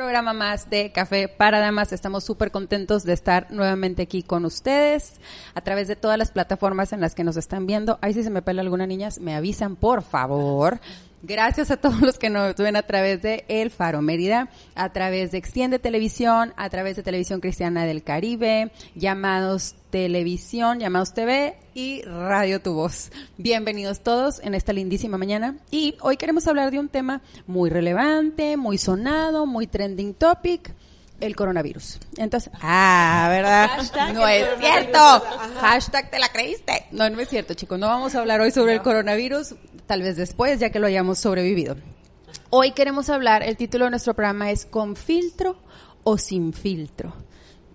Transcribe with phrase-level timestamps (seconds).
[0.00, 1.92] programa más de Café para Damas.
[1.92, 5.20] Estamos súper contentos de estar nuevamente aquí con ustedes
[5.54, 7.98] a través de todas las plataformas en las que nos están viendo.
[8.00, 10.80] Ahí si se me pela alguna niñas, me avisan, por favor.
[11.22, 15.32] Gracias a todos los que nos ven a través de El Faro Mérida, a través
[15.32, 22.00] de Extiende Televisión, a través de Televisión Cristiana del Caribe, llamados Televisión, llamados TV y
[22.02, 23.12] Radio Tu Voz.
[23.36, 25.58] Bienvenidos todos en esta lindísima mañana.
[25.70, 30.74] Y hoy queremos hablar de un tema muy relevante, muy sonado, muy trending topic
[31.20, 31.98] el coronavirus.
[32.16, 34.12] Entonces, ah, ¿verdad?
[34.14, 34.98] no es cierto.
[35.60, 36.86] Hashtag te la creíste.
[36.90, 37.78] No, no es cierto, chicos.
[37.78, 39.54] No vamos a hablar hoy sobre el coronavirus,
[39.86, 41.76] tal vez después, ya que lo hayamos sobrevivido.
[42.50, 45.56] Hoy queremos hablar, el título de nuestro programa es ¿Con filtro
[46.02, 47.14] o sin filtro?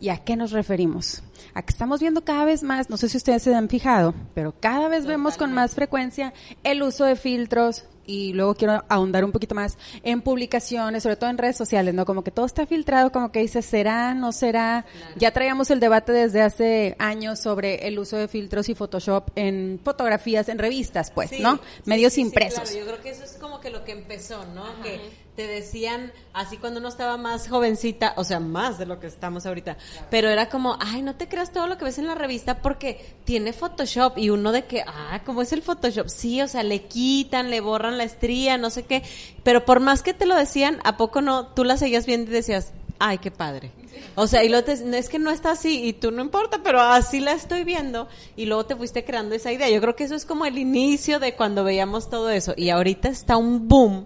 [0.02, 1.24] ¿Y a qué nos referimos?
[1.54, 4.54] A que estamos viendo cada vez más, no sé si ustedes se han fijado, pero
[4.60, 9.32] cada vez vemos con más frecuencia el uso de filtros, y luego quiero ahondar un
[9.32, 12.06] poquito más en publicaciones, sobre todo en redes sociales, ¿no?
[12.06, 14.86] Como que todo está filtrado, como que dice, ¿será, no será?
[15.16, 19.80] Ya traíamos el debate desde hace años sobre el uso de filtros y Photoshop en
[19.84, 21.60] fotografías, en revistas, pues, ¿no?
[21.86, 22.70] Medios impresos.
[22.70, 24.66] Claro, yo creo que eso es como que lo que empezó, ¿no?
[24.82, 29.08] Que te decían, así cuando uno estaba más jovencita, o sea, más de lo que
[29.08, 29.78] estamos ahorita,
[30.10, 33.16] pero era como, ay, no te creas todo lo que ves en la revista porque
[33.26, 36.08] tiene Photoshop y uno de que, ah, ¿cómo es el Photoshop?
[36.08, 39.04] Sí, o sea, le quitan, le borran la estría, no sé qué,
[39.44, 41.48] pero por más que te lo decían, ¿a poco no?
[41.48, 43.72] Tú la seguías viendo y decías, ay, qué padre.
[44.16, 46.80] O sea, y luego te, es que no está así y tú no importa, pero
[46.80, 49.70] así la estoy viendo y luego te fuiste creando esa idea.
[49.70, 53.10] Yo creo que eso es como el inicio de cuando veíamos todo eso y ahorita
[53.10, 54.06] está un boom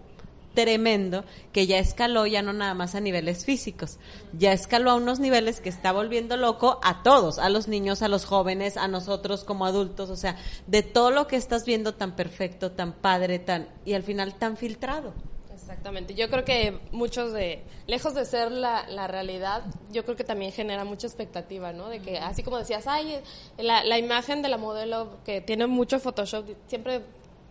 [0.59, 3.97] tremendo que ya escaló ya no nada más a niveles físicos,
[4.33, 8.09] ya escaló a unos niveles que está volviendo loco a todos, a los niños, a
[8.09, 10.35] los jóvenes, a nosotros como adultos, o sea,
[10.67, 14.57] de todo lo que estás viendo tan perfecto, tan padre, tan y al final tan
[14.57, 15.13] filtrado.
[15.53, 16.13] Exactamente.
[16.13, 20.51] Yo creo que muchos de, lejos de ser la, la, realidad, yo creo que también
[20.51, 21.87] genera mucha expectativa, ¿no?
[21.87, 23.21] De que, así como decías, ay,
[23.57, 27.03] la, la imagen de la modelo que tiene mucho Photoshop, siempre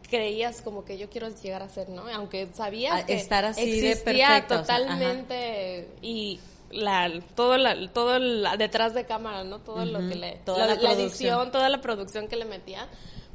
[0.09, 2.05] creías como que yo quiero llegar a ser, ¿no?
[2.13, 8.19] Aunque sabías que estar así existía de totalmente y la todo la todo
[8.57, 9.61] detrás de cámara, ¿no?
[9.61, 12.89] Todo lo que le toda la, la edición, toda la producción que le metía.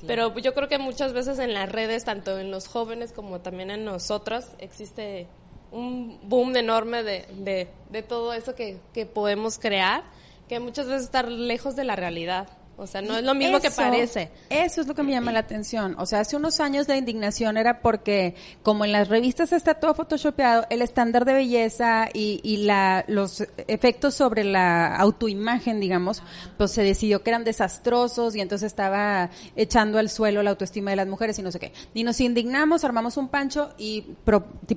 [0.05, 3.71] Pero yo creo que muchas veces en las redes, tanto en los jóvenes como también
[3.71, 5.27] en nosotros, existe
[5.71, 10.03] un boom enorme de, de, de todo eso que, que podemos crear,
[10.49, 12.49] que muchas veces está lejos de la realidad.
[12.75, 14.31] O sea, no es lo mismo que parece.
[14.49, 15.95] Eso es lo que me llama la atención.
[15.99, 19.93] O sea, hace unos años la indignación era porque, como en las revistas está todo
[19.93, 26.23] photoshopeado, el estándar de belleza y, y la, los efectos sobre la autoimagen, digamos,
[26.57, 30.97] pues se decidió que eran desastrosos y entonces estaba echando al suelo la autoestima de
[30.97, 31.73] las mujeres y no sé qué.
[31.93, 34.01] Y nos indignamos, armamos un pancho y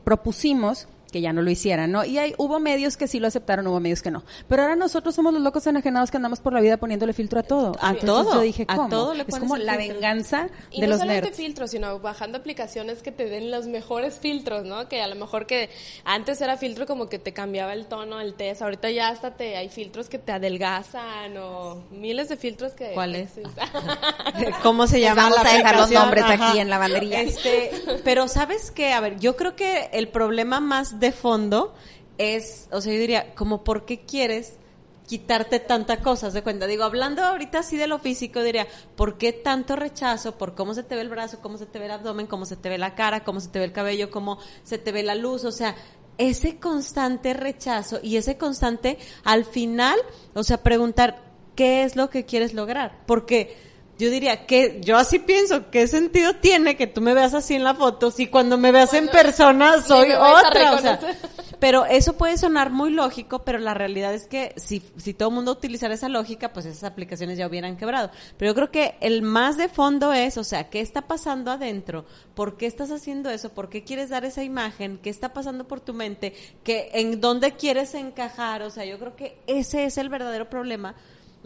[0.05, 2.05] propusimos que ya no lo hicieran, ¿no?
[2.05, 4.25] Y hay, hubo medios que sí lo aceptaron, hubo medios que no.
[4.49, 7.43] Pero ahora nosotros somos los locos enajenados que andamos por la vida poniéndole filtro a
[7.43, 7.77] todo.
[7.81, 8.35] A todo.
[8.35, 8.89] Yo dije, a ¿cómo?
[8.89, 9.95] todo le es como la filtro.
[9.95, 11.37] venganza Y de no los solamente nerds.
[11.37, 14.89] filtros, sino bajando aplicaciones que te den los mejores filtros, ¿no?
[14.89, 15.71] Que a lo mejor que
[16.05, 19.57] antes era filtro como que te cambiaba el tono, el test, ahorita ya hasta te
[19.57, 23.31] hay filtros que te adelgazan o miles de filtros que ¿Cuál es?
[23.33, 23.43] que-
[24.63, 26.51] ¿Cómo se llama vamos la a dejar los nombres Ajá.
[26.51, 27.21] aquí en la banderilla.
[27.21, 27.71] Este,
[28.05, 31.75] pero sabes qué, a ver, yo creo que el problema más de fondo
[32.19, 34.59] es, o sea, yo diría, como por qué quieres
[35.07, 36.67] quitarte tanta cosas de cuenta.
[36.67, 40.83] Digo, hablando ahorita así de lo físico, diría, ¿por qué tanto rechazo por cómo se
[40.83, 42.95] te ve el brazo, cómo se te ve el abdomen, cómo se te ve la
[42.95, 45.45] cara, cómo se te ve el cabello, cómo se te ve la luz?
[45.45, 45.77] O sea,
[46.19, 49.99] ese constante rechazo y ese constante, al final,
[50.35, 51.23] o sea, preguntar,
[51.55, 53.05] ¿qué es lo que quieres lograr?
[53.07, 53.57] Porque
[53.99, 57.65] yo diría que yo así pienso, ¿qué sentido tiene que tú me veas así en
[57.65, 60.75] la foto si cuando me veas en persona soy otra?
[60.75, 61.01] O sea,
[61.59, 65.35] pero eso puede sonar muy lógico, pero la realidad es que si, si todo el
[65.35, 68.11] mundo utilizara esa lógica, pues esas aplicaciones ya hubieran quebrado.
[68.37, 72.05] Pero yo creo que el más de fondo es, o sea, ¿qué está pasando adentro?
[72.35, 73.55] ¿Por qué estás haciendo eso?
[73.55, 74.99] ¿Por qué quieres dar esa imagen?
[75.03, 76.35] ¿Qué está pasando por tu mente?
[76.63, 78.63] ¿Qué, ¿En dónde quieres encajar?
[78.63, 80.95] O sea, yo creo que ese es el verdadero problema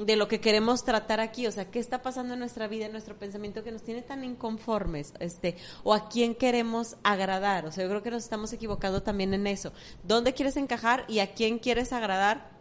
[0.05, 2.93] de lo que queremos tratar aquí, o sea, qué está pasando en nuestra vida, en
[2.93, 7.85] nuestro pensamiento que nos tiene tan inconformes, este, o a quién queremos agradar, o sea,
[7.85, 9.73] yo creo que nos estamos equivocando también en eso.
[10.03, 12.60] ¿Dónde quieres encajar y a quién quieres agradar?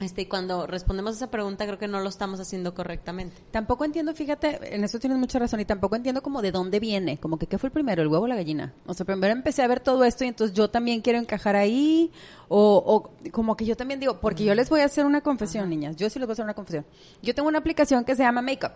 [0.00, 3.36] Este, y cuando respondemos a esa pregunta, creo que no lo estamos haciendo correctamente.
[3.50, 7.18] Tampoco entiendo, fíjate, en eso tienes mucha razón, y tampoco entiendo como de dónde viene,
[7.18, 8.74] como que qué fue el primero, el huevo o la gallina.
[8.86, 12.12] O sea, primero empecé a ver todo esto y entonces yo también quiero encajar ahí,
[12.48, 15.68] o, o como que yo también digo, porque yo les voy a hacer una confesión,
[15.68, 16.86] niñas, yo sí les voy a hacer una confesión.
[17.20, 18.72] Yo tengo una aplicación que se llama Makeup.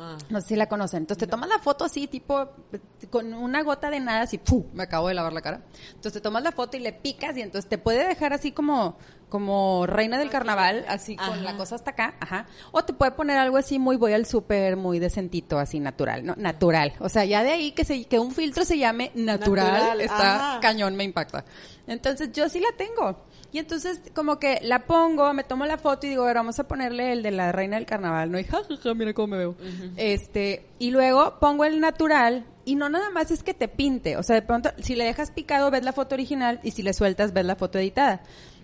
[0.00, 0.16] Ah.
[0.30, 1.00] No sé si la conocen.
[1.00, 2.48] Entonces te tomas la foto así, tipo,
[3.10, 4.64] con una gota de nada, así, ¡pum!
[4.72, 5.62] Me acabo de lavar la cara.
[5.88, 8.96] Entonces te tomas la foto y le picas y entonces te puede dejar así como,
[9.28, 11.36] como reina del carnaval, así con Ajá.
[11.42, 12.46] la cosa hasta acá, ajá.
[12.72, 16.34] O te puede poner algo así muy voy al súper, muy decentito, así natural, ¿no?
[16.36, 16.92] Natural.
[17.00, 20.34] O sea, ya de ahí que se, que un filtro se llame natural, Natural, está
[20.52, 20.60] ajá.
[20.60, 21.44] cañón, me impacta.
[21.86, 23.24] Entonces yo sí la tengo.
[23.50, 26.58] Y entonces como que la pongo, me tomo la foto y digo, a ver, vamos
[26.58, 28.38] a ponerle el de la reina del carnaval, ¿no?
[28.38, 29.56] Y jajaja, mira cómo me veo.
[29.96, 34.22] Este, y luego pongo el natural y no nada más es que te pinte, o
[34.22, 37.32] sea, de pronto si le dejas picado ves la foto original y si le sueltas
[37.32, 38.20] ves la foto editada.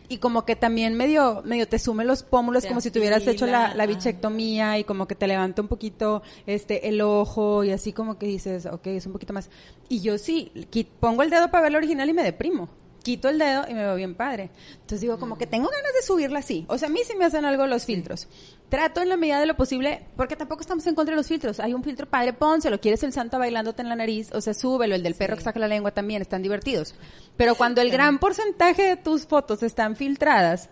[0.08, 3.26] Y como que también medio medio te sume los pómulos Te como si te hubieras
[3.26, 3.86] hecho la, la ajá.
[3.86, 8.26] bichectomía y como que te levanta un poquito este el ojo y así como que
[8.26, 9.48] dices, ok, es un poquito más.
[9.88, 10.52] Y yo sí,
[11.00, 12.68] pongo el dedo para ver la original y me deprimo.
[13.02, 14.50] Quito el dedo y me veo bien padre.
[14.72, 16.64] Entonces digo, como que tengo ganas de subirla así.
[16.68, 18.28] O sea, a mí sí me hacen algo los filtros.
[18.68, 21.60] Trato en la medida de lo posible, porque tampoco estamos en contra de los filtros.
[21.60, 22.80] Hay un filtro padre, pónselo.
[22.80, 24.32] ¿Quieres el santo bailándote en la nariz?
[24.32, 24.94] O sea, súbelo.
[24.94, 26.94] El del perro que saca la lengua también, están divertidos.
[27.36, 30.70] Pero cuando el gran porcentaje de tus fotos están filtradas,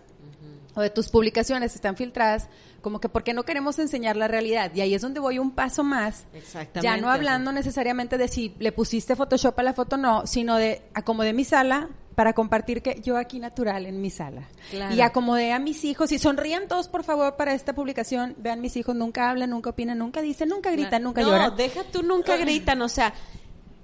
[0.75, 2.49] o de tus publicaciones están filtradas,
[2.81, 4.71] como que porque no queremos enseñar la realidad.
[4.73, 6.25] Y ahí es donde voy un paso más.
[6.33, 6.81] Exactamente.
[6.81, 10.81] Ya no hablando necesariamente de si le pusiste Photoshop a la foto no, sino de
[10.93, 14.47] acomodé mi sala para compartir que yo aquí natural en mi sala.
[14.69, 14.95] Claro.
[14.95, 18.35] Y acomodé a mis hijos y sonrían todos por favor para esta publicación.
[18.37, 21.55] Vean mis hijos, nunca hablan, nunca opinan, nunca dicen, nunca gritan, nunca no, lloran.
[21.55, 23.13] deja tú nunca gritan, o sea,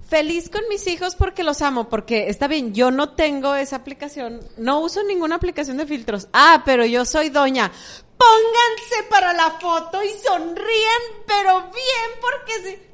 [0.09, 4.41] feliz con mis hijos porque los amo, porque está bien, yo no tengo esa aplicación,
[4.57, 6.27] no uso ninguna aplicación de filtros.
[6.33, 7.71] Ah, pero yo soy doña.
[8.17, 12.88] Pónganse para la foto y sonrían, pero bien, porque sí.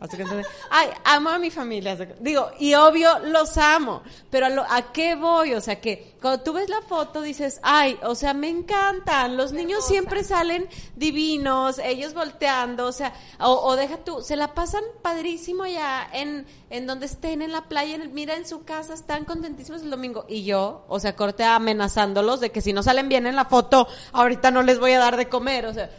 [0.00, 1.96] Así que entonces, ay, amo a mi familia.
[2.20, 5.54] Digo, y obvio los amo, pero a, lo- ¿a qué voy?
[5.54, 9.50] O sea, que cuando tú ves la foto dices, ay, o sea, me encantan, los
[9.52, 14.84] niños siempre salen divinos, ellos volteando, o sea, o, o deja tú, se la pasan
[15.02, 18.94] padrísimo ya en, en donde estén, en la playa, en el- mira en su casa,
[18.94, 20.26] están contentísimos el domingo.
[20.28, 23.88] Y yo, o sea, corte amenazándolos de que si no salen bien en la foto,
[24.12, 25.90] ahorita no les voy a dar de comer, o sea,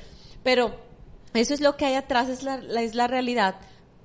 [0.41, 0.73] pero
[1.33, 3.55] eso es lo que hay atrás, es la, la- es la realidad.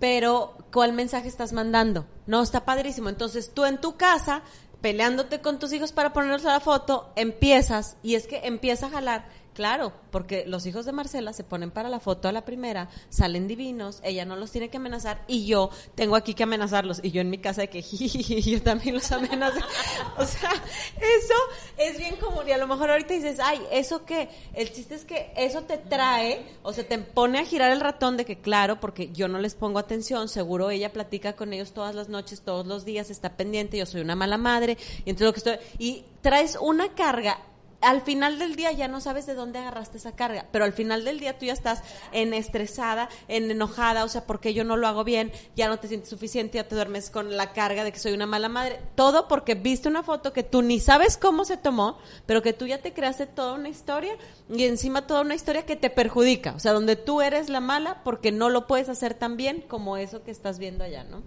[0.04, 2.04] Pero, ¿cuál mensaje estás mandando?
[2.26, 3.08] No, está padrísimo.
[3.08, 4.42] Entonces, tú en tu casa,
[4.82, 8.90] peleándote con tus hijos para ponerlos a la foto, empiezas, y es que empieza a
[8.90, 9.24] jalar.
[9.54, 13.46] Claro, porque los hijos de Marcela se ponen para la foto a la primera, salen
[13.46, 17.20] divinos, ella no los tiene que amenazar, y yo tengo aquí que amenazarlos, y yo
[17.20, 19.60] en mi casa de que yo también los amenazo.
[20.16, 21.34] O sea, eso
[21.76, 24.28] es bien común, y a lo mejor ahorita dices, ay, ¿eso qué?
[24.54, 28.16] El chiste es que eso te trae, o sea, te pone a girar el ratón
[28.16, 31.94] de que, claro, porque yo no les pongo atención, seguro ella platica con ellos todas
[31.94, 35.32] las noches, todos los días, está pendiente, yo soy una mala madre, y entonces lo
[35.32, 37.38] que estoy, y traes una carga
[37.84, 41.04] al final del día ya no sabes de dónde agarraste esa carga, pero al final
[41.04, 41.82] del día tú ya estás
[42.12, 45.88] en estresada, en enojada, o sea, porque yo no lo hago bien, ya no te
[45.88, 49.28] sientes suficiente, ya te duermes con la carga de que soy una mala madre, todo
[49.28, 52.78] porque viste una foto que tú ni sabes cómo se tomó, pero que tú ya
[52.78, 54.16] te creaste toda una historia
[54.48, 58.02] y encima toda una historia que te perjudica, o sea, donde tú eres la mala
[58.04, 61.22] porque no lo puedes hacer tan bien como eso que estás viendo allá, ¿no?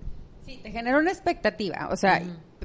[0.46, 2.22] Sí, te genera una expectativa, o sea,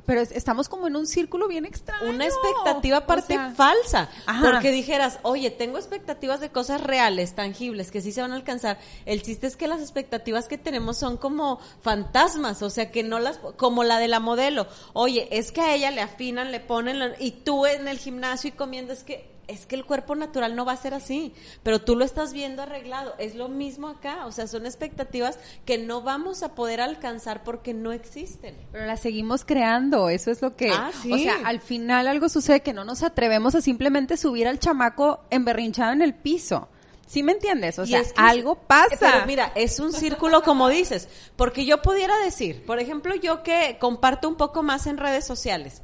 [0.06, 2.10] pero es- estamos como en un círculo bien extraño.
[2.10, 4.08] una expectativa aparte O sea, falsa.
[4.26, 4.50] Ajá.
[4.50, 8.78] Porque dijeras, oye, tengo expectativas de cosas reales, tangibles, que sí se van a alcanzar.
[9.06, 13.18] El chiste es que las expectativas que tenemos son como fantasmas, o sea, que no
[13.18, 14.66] las, como la de la modelo.
[14.92, 18.52] Oye, es que a ella le afinan, le ponen, y tú en el gimnasio y
[18.52, 21.96] comiendo, es que es que el cuerpo natural no va a ser así, pero tú
[21.96, 23.14] lo estás viendo arreglado.
[23.18, 27.74] Es lo mismo acá, o sea, son expectativas que no vamos a poder alcanzar porque
[27.74, 28.56] no existen.
[28.72, 30.70] Pero la seguimos creando, eso es lo que...
[30.70, 31.12] Ah, sí.
[31.12, 35.20] O sea, al final algo sucede que no nos atrevemos a simplemente subir al chamaco
[35.30, 36.68] emberrinchado en el piso.
[37.06, 37.78] ¿Sí me entiendes?
[37.78, 38.96] O sea, es que algo pasa.
[38.98, 43.76] Pero mira, es un círculo como dices, porque yo pudiera decir, por ejemplo, yo que
[43.78, 45.82] comparto un poco más en redes sociales.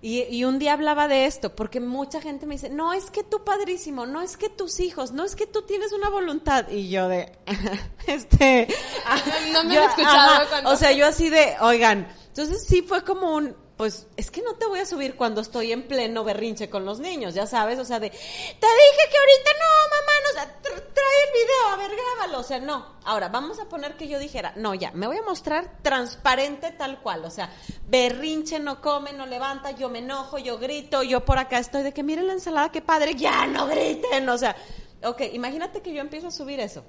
[0.00, 3.24] Y, y un día hablaba de esto, porque mucha gente me dice, no es que
[3.24, 6.68] tú padrísimo, no es que tus hijos, no es que tú tienes una voluntad.
[6.68, 7.32] Y yo de,
[8.06, 8.68] este...
[9.52, 12.82] No me yo- han escuchado ajá, cuando- O sea, yo así de, oigan, entonces sí
[12.82, 16.24] fue como un, pues es que no te voy a subir cuando estoy en pleno
[16.24, 20.12] berrinche con los niños, ya sabes, o sea, de, te dije que ahorita no, mamá,
[20.24, 22.98] no, o sea, tr- trae el video, a ver, grábalo, o sea, no.
[23.04, 27.00] Ahora, vamos a poner que yo dijera, no, ya, me voy a mostrar transparente tal
[27.00, 27.50] cual, o sea,
[27.86, 31.94] berrinche, no come, no levanta, yo me enojo, yo grito, yo por acá estoy de
[31.94, 34.56] que miren la ensalada, qué padre, ya no griten, o sea,
[35.04, 36.84] ok, imagínate que yo empiezo a subir eso.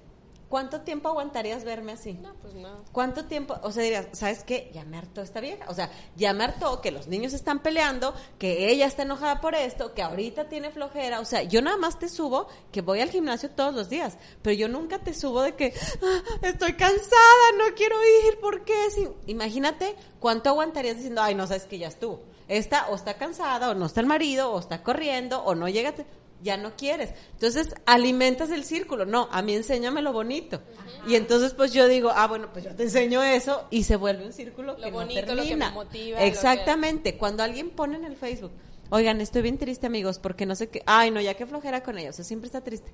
[0.49, 2.13] ¿Cuánto tiempo aguantarías verme así?
[2.13, 2.83] No, pues no.
[2.91, 3.55] ¿Cuánto tiempo?
[3.63, 4.69] O sea, dirías, ¿sabes qué?
[4.73, 5.65] Ya me hartó esta vieja.
[5.69, 9.55] O sea, ya me hartó que los niños están peleando, que ella está enojada por
[9.55, 11.19] esto, que ahorita tiene flojera.
[11.19, 14.55] O sea, yo nada más te subo que voy al gimnasio todos los días, pero
[14.55, 17.95] yo nunca te subo de que "Ah, estoy cansada, no quiero
[18.27, 18.89] ir, ¿por qué?
[18.91, 22.21] Si- imagínate cuánto aguantarías diciendo, ay, no sabes que ya estuvo.
[22.47, 25.93] Esta o está cansada, o no está el marido, o está corriendo, o no llega.
[26.41, 27.13] Ya no quieres.
[27.33, 29.05] Entonces, alimentas el círculo.
[29.05, 30.61] No, a mí enséñame lo bonito.
[31.07, 34.25] Y entonces, pues yo digo, ah, bueno, pues yo te enseño eso y se vuelve
[34.25, 35.69] un círculo Lo que bonito, no lo que termina.
[35.69, 37.17] me motiva, que- Exactamente.
[37.17, 38.51] Cuando alguien pone en el Facebook,
[38.89, 40.81] oigan, estoy bien triste, amigos, porque no sé qué.
[40.85, 41.97] Ay, no, ya que flojera con.
[41.97, 42.91] O sea, siempre está triste.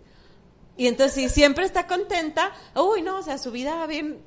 [0.77, 4.19] Y entonces, si siempre está contenta, uy, no, o sea, su vida va bien.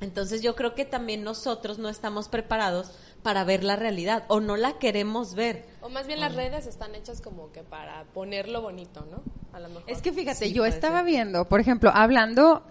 [0.00, 2.90] Entonces, yo creo que también nosotros no estamos preparados
[3.24, 5.64] para ver la realidad o no la queremos ver.
[5.80, 9.22] O más bien las redes están hechas como que para ponerlo bonito, ¿no?
[9.52, 9.84] A lo mejor.
[9.86, 11.06] Es que fíjate, Sí, yo estaba ser.
[11.06, 12.62] viendo, por ejemplo, hablando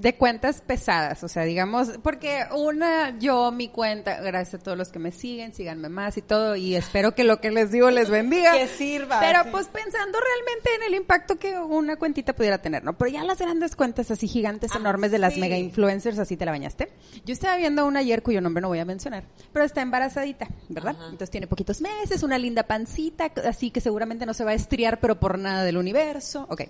[0.00, 4.88] de cuentas pesadas, o sea, digamos, porque una, yo, mi cuenta, gracias a todos los
[4.88, 8.08] que me siguen, síganme más y todo, y espero que lo que les digo les
[8.10, 8.52] bendiga.
[8.52, 9.48] Que sirva, Pero sí.
[9.52, 12.96] pues pensando realmente en el impacto que una cuentita pudiera tener, ¿no?
[12.96, 15.40] Pero ya las grandes cuentas así gigantes, Ah, enormes de las sí.
[15.40, 16.90] mega influencers, así te la bañaste.
[17.26, 20.94] Yo estaba viendo una ayer cuyo nombre no voy a mencionar, pero está embarazadita, ¿verdad?
[20.96, 21.04] Ajá.
[21.04, 24.98] Entonces tiene poquitos meses, una linda pancita, así que seguramente no se va a estriar,
[24.98, 26.46] pero por nada del universo.
[26.48, 26.62] Ok.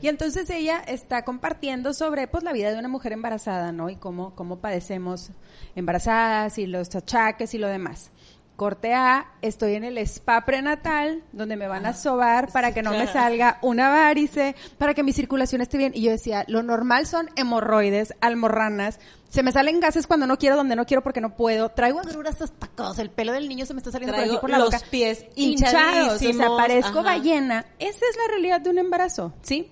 [0.00, 3.90] Y entonces ella está compartiendo sobre pues la vida de una mujer embarazada, ¿no?
[3.90, 5.30] Y cómo, cómo padecemos
[5.74, 8.10] embarazadas y los achaques y lo demás.
[8.58, 12.90] Corte A, estoy en el spa prenatal, donde me van a sobar para que no
[12.90, 15.92] me salga una varice, para que mi circulación esté bien.
[15.94, 20.56] Y yo decía, lo normal son hemorroides, almorranas, se me salen gases cuando no quiero,
[20.56, 23.74] donde no quiero porque no puedo, traigo agruras hasta cosas, el pelo del niño se
[23.74, 24.80] me está saliendo por aquí por la los boca.
[24.90, 27.02] pies hinchados, o sea, hinchadísimos, parezco ajá.
[27.02, 27.66] ballena.
[27.78, 29.70] Esa es la realidad de un embarazo, ¿sí?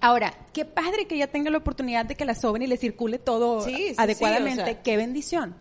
[0.00, 3.18] Ahora, qué padre que ella tenga la oportunidad de que la soben y le circule
[3.18, 4.62] todo Sí, sí, sí, adecuadamente.
[4.62, 4.82] o sea.
[4.82, 5.56] Qué bendición.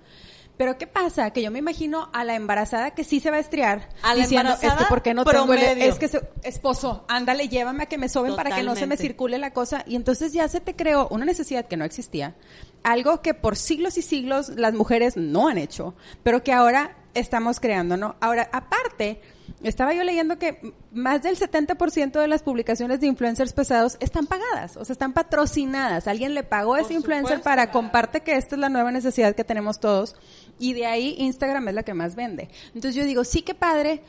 [0.58, 1.32] Pero ¿qué pasa?
[1.32, 4.22] Que yo me imagino a la embarazada que sí se va a estriar A la
[4.22, 7.86] diciendo, es que embarazada porque no tengo el, es que se- esposo, ándale, llévame a
[7.88, 10.62] que me soben para que no se me circule la cosa y entonces ya se
[10.62, 12.36] te creó una necesidad que no existía,
[12.84, 17.60] algo que por siglos y siglos las mujeres no han hecho, pero que ahora estamos
[17.60, 18.16] creando, ¿no?
[18.22, 19.20] Ahora, aparte,
[19.64, 24.78] estaba yo leyendo que más del 70% de las publicaciones de influencers pesados están pagadas,
[24.78, 26.08] o sea, están patrocinadas.
[26.08, 27.44] Alguien le pagó a ese influencer supuesto.
[27.44, 30.16] para comparte que esta es la nueva necesidad que tenemos todos
[30.60, 32.50] y de ahí Instagram es la que más vende.
[32.68, 34.02] Entonces yo digo, sí que padre,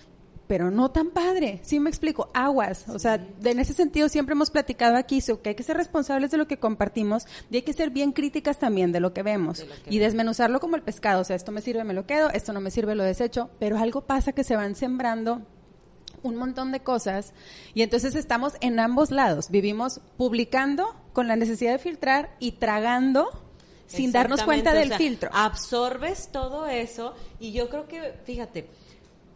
[0.46, 1.60] pero no tan padre.
[1.62, 2.88] Sí me explico, aguas.
[2.88, 6.30] O sea, en ese sentido siempre hemos platicado aquí so, que hay que ser responsables
[6.30, 9.64] de lo que compartimos y hay que ser bien críticas también de lo que vemos
[9.88, 11.20] y desmenuzarlo como el pescado.
[11.20, 13.50] O sea, esto me sirve, me lo quedo, esto no me sirve, lo desecho.
[13.58, 15.42] Pero algo pasa que se van sembrando
[16.22, 17.32] un montón de cosas
[17.74, 19.50] y entonces estamos en ambos lados.
[19.50, 23.28] Vivimos publicando con la necesidad de filtrar y tragando
[23.86, 25.30] sin darnos cuenta del o sea, filtro.
[25.32, 28.68] Absorbes todo eso y yo creo que, fíjate,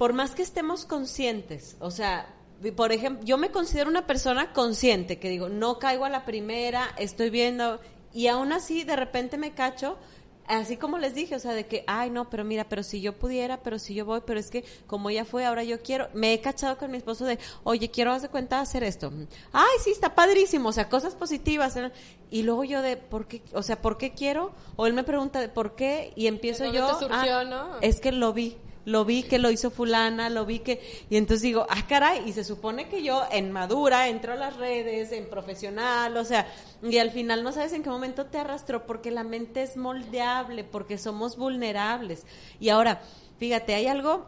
[0.01, 2.27] por más que estemos conscientes, o sea,
[2.75, 6.95] por ejemplo, yo me considero una persona consciente, que digo, no caigo a la primera,
[6.97, 7.79] estoy viendo,
[8.15, 9.99] y aún así de repente me cacho,
[10.47, 13.19] así como les dije, o sea, de que, ay, no, pero mira, pero si yo
[13.19, 16.33] pudiera, pero si yo voy, pero es que como ella fue, ahora yo quiero, me
[16.33, 19.13] he cachado con mi esposo de, oye, quiero, haz de cuenta, hacer esto.
[19.53, 21.77] Ay, sí, está padrísimo, o sea, cosas positivas.
[21.77, 21.93] ¿eh?
[22.31, 23.43] Y luego yo de, ¿por qué?
[23.53, 24.53] O sea, ¿por qué quiero?
[24.77, 27.81] O él me pregunta de por qué, y empiezo ¿De dónde yo, surgió, ah, no?
[27.83, 28.57] es que lo vi.
[28.91, 30.81] Lo vi que lo hizo fulana, lo vi que...
[31.09, 34.57] Y entonces digo, ah, caray, y se supone que yo en madura entro a las
[34.57, 36.49] redes, en profesional, o sea,
[36.83, 40.65] y al final no sabes en qué momento te arrastró porque la mente es moldeable,
[40.65, 42.27] porque somos vulnerables.
[42.59, 43.01] Y ahora,
[43.39, 44.27] fíjate, hay algo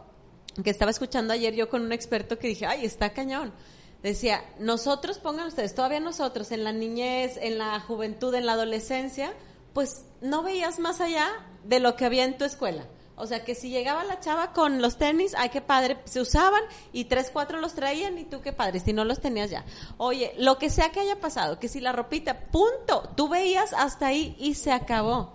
[0.63, 3.51] que estaba escuchando ayer yo con un experto que dije, ay, está cañón.
[4.01, 9.33] Decía, nosotros, pongan ustedes, todavía nosotros, en la niñez, en la juventud, en la adolescencia,
[9.73, 11.27] pues no veías más allá
[11.63, 12.85] de lo que había en tu escuela.
[13.15, 16.61] O sea, que si llegaba la chava con los tenis, ay, qué padre, se usaban
[16.91, 19.65] y tres, cuatro los traían y tú qué padre, si no los tenías ya.
[19.97, 24.07] Oye, lo que sea que haya pasado, que si la ropita, punto, tú veías hasta
[24.07, 25.33] ahí y se acabó.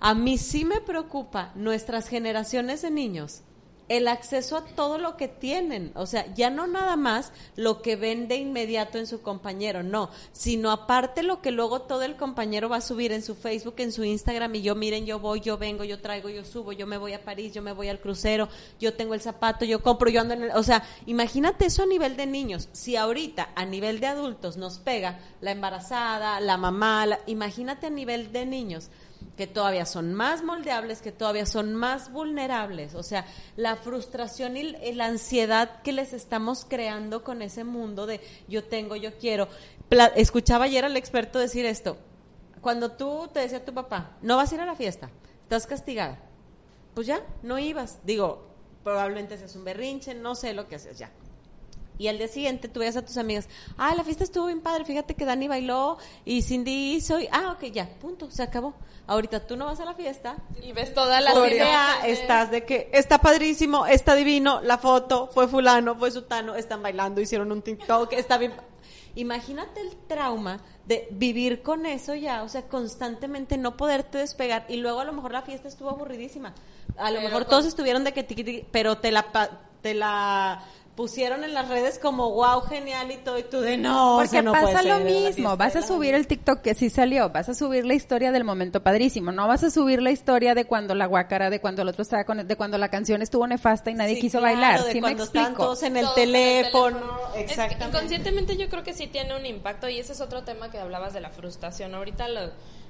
[0.00, 3.42] A mí sí me preocupa nuestras generaciones de niños
[3.90, 7.96] el acceso a todo lo que tienen, o sea, ya no nada más lo que
[7.96, 12.68] ven de inmediato en su compañero, no, sino aparte lo que luego todo el compañero
[12.68, 15.58] va a subir en su Facebook, en su Instagram y yo miren, yo voy, yo
[15.58, 18.48] vengo, yo traigo, yo subo, yo me voy a París, yo me voy al crucero,
[18.78, 21.86] yo tengo el zapato, yo compro, yo ando en el, o sea, imagínate eso a
[21.86, 27.06] nivel de niños, si ahorita a nivel de adultos nos pega la embarazada, la mamá,
[27.06, 28.88] la- imagínate a nivel de niños
[29.36, 32.94] que todavía son más moldeables, que todavía son más vulnerables.
[32.94, 38.20] O sea, la frustración y la ansiedad que les estamos creando con ese mundo de
[38.48, 39.48] yo tengo, yo quiero.
[40.14, 41.96] Escuchaba ayer al experto decir esto.
[42.60, 45.10] cuando tú te decía tu papá, no vas a ir a la fiesta,
[45.42, 46.18] estás castigada,
[46.94, 48.00] pues ya, no ibas.
[48.04, 48.46] Digo,
[48.84, 51.10] probablemente haces un berrinche, no sé lo que haces ya.
[52.00, 54.86] Y al día siguiente tú veías a tus amigas, ah, la fiesta estuvo bien padre,
[54.86, 58.72] fíjate que Dani bailó y Cindy hizo, y, ah, ok, ya, punto, se acabó.
[59.06, 60.36] Ahorita tú no vas a la fiesta.
[60.62, 65.46] Y ves toda la idea, estás de que está padrísimo, está divino, la foto, fue
[65.46, 68.54] fulano, fue sutano, están bailando, hicieron un TikTok, está bien.
[69.14, 74.76] Imagínate el trauma de vivir con eso ya, o sea, constantemente no poderte despegar y
[74.76, 76.54] luego a lo mejor la fiesta estuvo aburridísima.
[76.96, 79.26] A lo mejor todos estuvieron de que pero te la
[79.80, 80.62] te la
[81.00, 84.18] pusieron en las redes como wow, genial y todo, y tú de no.
[84.20, 87.86] Porque pasa lo mismo, vas a subir el TikTok que sí salió, vas a subir
[87.86, 91.48] la historia del momento padrísimo, no vas a subir la historia de cuando la guacara,
[91.48, 94.42] de cuando el otro estaba con, de cuando la canción estuvo nefasta y nadie quiso
[94.42, 94.84] bailar.
[94.84, 96.98] De cuando están todos en el teléfono.
[97.34, 97.86] Exactamente.
[97.86, 101.14] inconscientemente yo creo que sí tiene un impacto y ese es otro tema que hablabas
[101.14, 101.94] de la frustración.
[101.94, 102.28] Ahorita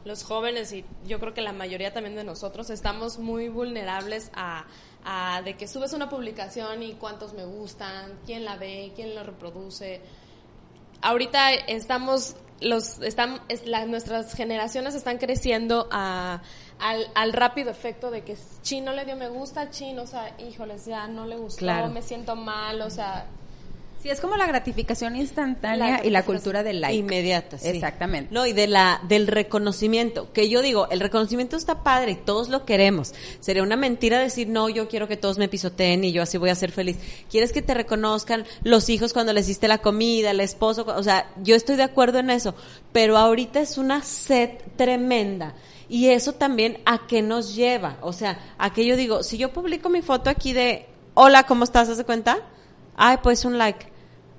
[0.04, 4.64] los jóvenes y yo creo que la mayoría también de nosotros estamos muy vulnerables a
[5.44, 10.00] de que subes una publicación y cuántos me gustan, quién la ve, quién la reproduce.
[11.00, 13.40] Ahorita estamos, los, están,
[13.88, 16.42] nuestras generaciones están creciendo a,
[16.78, 21.08] al, rápido efecto de que chino le dio me gusta, chino, o sea, híjoles, ya
[21.08, 23.26] no le gustó, me siento mal, o sea,
[24.02, 26.96] Sí, es como la gratificación instantánea y la cultura del like.
[26.96, 27.68] Inmediata, sí.
[27.68, 28.32] Exactamente.
[28.32, 32.48] No, y de la, del reconocimiento, que yo digo, el reconocimiento está padre y todos
[32.48, 33.12] lo queremos.
[33.40, 36.48] Sería una mentira decir, no, yo quiero que todos me pisoteen y yo así voy
[36.48, 36.96] a ser feliz.
[37.30, 41.30] Quieres que te reconozcan los hijos cuando les hiciste la comida, el esposo, o sea,
[41.42, 42.54] yo estoy de acuerdo en eso,
[42.92, 45.54] pero ahorita es una sed tremenda.
[45.90, 49.52] Y eso también a qué nos lleva, o sea, a que yo digo, si yo
[49.52, 51.90] publico mi foto aquí de, hola, ¿cómo estás?
[51.90, 52.38] ¿Hace cuenta?
[52.96, 53.90] Ay, pues un like.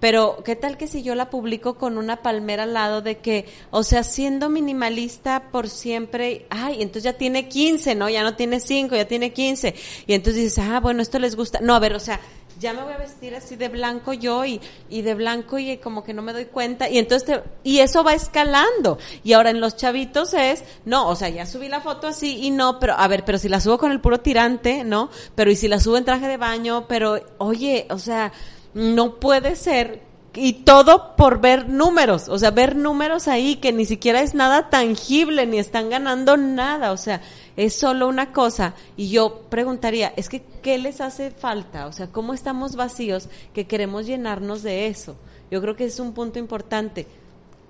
[0.02, 3.46] Pero, ¿qué tal que si yo la publico con una palmera al lado de que,
[3.70, 8.10] o sea, siendo minimalista por siempre, ay, entonces ya tiene 15, ¿no?
[8.10, 9.76] Ya no tiene 5, ya tiene 15.
[10.08, 11.60] Y entonces dices, ah, bueno, esto les gusta.
[11.62, 12.20] No, a ver, o sea,
[12.62, 16.04] ya me voy a vestir así de blanco yo y, y de blanco y como
[16.04, 16.88] que no me doy cuenta.
[16.88, 19.00] Y entonces, y eso va escalando.
[19.24, 22.52] Y ahora en los chavitos es, no, o sea, ya subí la foto así y
[22.52, 25.10] no, pero, a ver, pero si la subo con el puro tirante, ¿no?
[25.34, 28.32] Pero y si la subo en traje de baño, pero, oye, o sea,
[28.76, 33.86] no puede ser y todo por ver números, o sea, ver números ahí que ni
[33.86, 37.22] siquiera es nada tangible, ni están ganando nada, o sea,
[37.58, 38.74] es solo una cosa.
[38.98, 41.88] Y yo preguntaría, es que, ¿qué les hace falta?
[41.88, 45.16] O sea, ¿cómo estamos vacíos que queremos llenarnos de eso?
[45.50, 47.08] Yo creo que es un punto importante.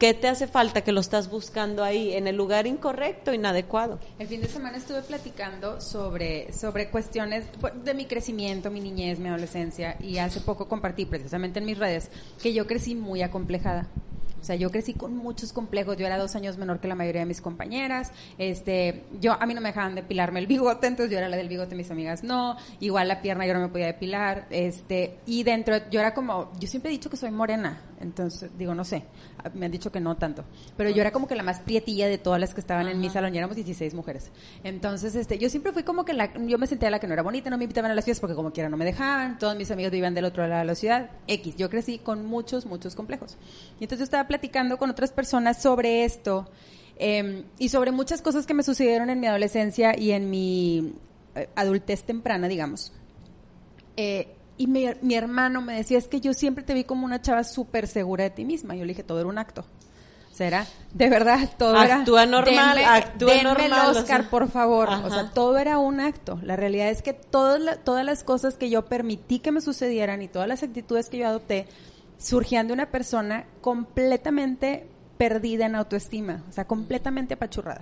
[0.01, 3.99] ¿Qué te hace falta que lo estás buscando ahí en el lugar incorrecto, inadecuado?
[4.17, 7.45] El fin de semana estuve platicando sobre, sobre cuestiones
[7.83, 12.09] de mi crecimiento, mi niñez, mi adolescencia y hace poco compartí precisamente en mis redes
[12.41, 13.89] que yo crecí muy acomplejada.
[14.41, 15.97] O sea, yo crecí con muchos complejos.
[15.97, 18.11] Yo era dos años menor que la mayoría de mis compañeras.
[18.37, 21.47] Este, yo a mí no me dejaban depilarme el bigote, entonces yo era la del
[21.47, 22.57] bigote, mis amigas no.
[22.79, 24.47] Igual la pierna yo no me podía depilar.
[24.49, 27.79] Este, y dentro yo era como, yo siempre he dicho que soy morena.
[28.01, 29.03] Entonces, digo, no sé,
[29.53, 30.43] me han dicho que no tanto.
[30.77, 33.09] Pero yo era como que la más prietilla de todas las que estaban en mi
[33.09, 34.31] salón, y éramos 16 mujeres.
[34.63, 37.23] Entonces, este, yo siempre fui como que la, yo me sentía la que no era
[37.23, 39.71] bonita, no me invitaban a las fiestas porque como quiera no me dejaban, todos mis
[39.71, 41.55] amigos vivían del otro lado de la ciudad, X.
[41.57, 43.37] Yo crecí con muchos, muchos complejos.
[43.79, 46.49] Y entonces yo estaba platicando con otras personas sobre esto
[46.97, 50.93] em, y sobre muchas cosas que me sucedieron en mi adolescencia y en mi
[51.35, 52.93] eh, adultez temprana, digamos.
[53.97, 57.19] Eh, y mi, mi, hermano me decía, es que yo siempre te vi como una
[57.19, 58.75] chava súper segura de ti misma.
[58.75, 59.65] Yo le dije, todo era un acto.
[60.31, 63.89] será de verdad, todo actúa normal, actúa normal.
[63.89, 64.87] el Oscar, por favor.
[64.89, 66.39] O sea, todo era un acto.
[66.43, 70.27] La realidad es que todas, todas las cosas que yo permití que me sucedieran y
[70.27, 71.65] todas las actitudes que yo adopté
[72.19, 77.81] surgían de una persona completamente perdida en autoestima, o sea, completamente apachurrada.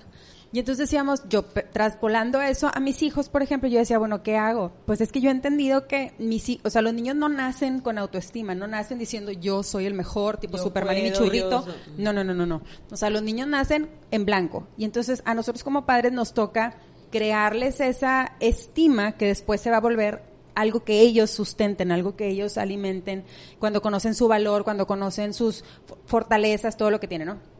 [0.52, 4.36] Y entonces decíamos, yo traspolando eso a mis hijos, por ejemplo, yo decía, bueno, ¿qué
[4.36, 4.72] hago?
[4.86, 8.00] Pues es que yo he entendido que mis o sea, los niños no nacen con
[8.00, 11.66] autoestima, no nacen diciendo yo soy el mejor, tipo Superman y mi churrito.
[11.98, 12.62] No, no, no, no, no.
[12.90, 14.68] O sea, los niños nacen en blanco.
[14.78, 16.78] Y entonces a nosotros como padres nos toca
[17.12, 20.24] crearles esa estima que después se va a volver
[20.56, 23.24] algo que ellos sustenten, algo que ellos alimenten,
[23.60, 25.64] cuando conocen su valor, cuando conocen sus
[26.06, 27.59] fortalezas, todo lo que tienen, ¿no?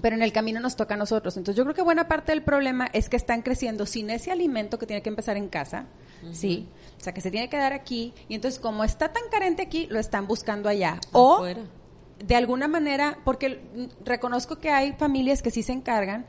[0.00, 1.36] Pero en el camino nos toca a nosotros.
[1.36, 4.78] Entonces yo creo que buena parte del problema es que están creciendo sin ese alimento
[4.78, 5.86] que tiene que empezar en casa,
[6.32, 6.68] ¿sí?
[6.98, 9.86] O sea, que se tiene que dar aquí y entonces como está tan carente aquí,
[9.90, 11.00] lo están buscando allá.
[11.12, 11.44] O
[12.18, 13.60] de alguna manera, porque
[14.04, 16.26] reconozco que hay familias que sí se encargan,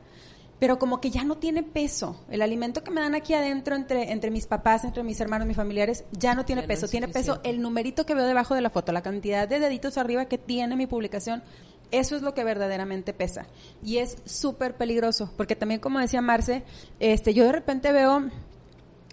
[0.58, 2.20] pero como que ya no tiene peso.
[2.30, 5.56] El alimento que me dan aquí adentro entre, entre mis papás, entre mis hermanos, mis
[5.56, 6.88] familiares, ya no tiene peso.
[6.88, 10.26] tiene peso el numerito que veo debajo de la foto, la cantidad de deditos arriba
[10.26, 11.42] que tiene mi publicación
[11.90, 13.46] Eso es lo que verdaderamente pesa.
[13.82, 16.64] Y es súper peligroso, porque también como decía Marce,
[17.00, 18.30] este, yo de repente veo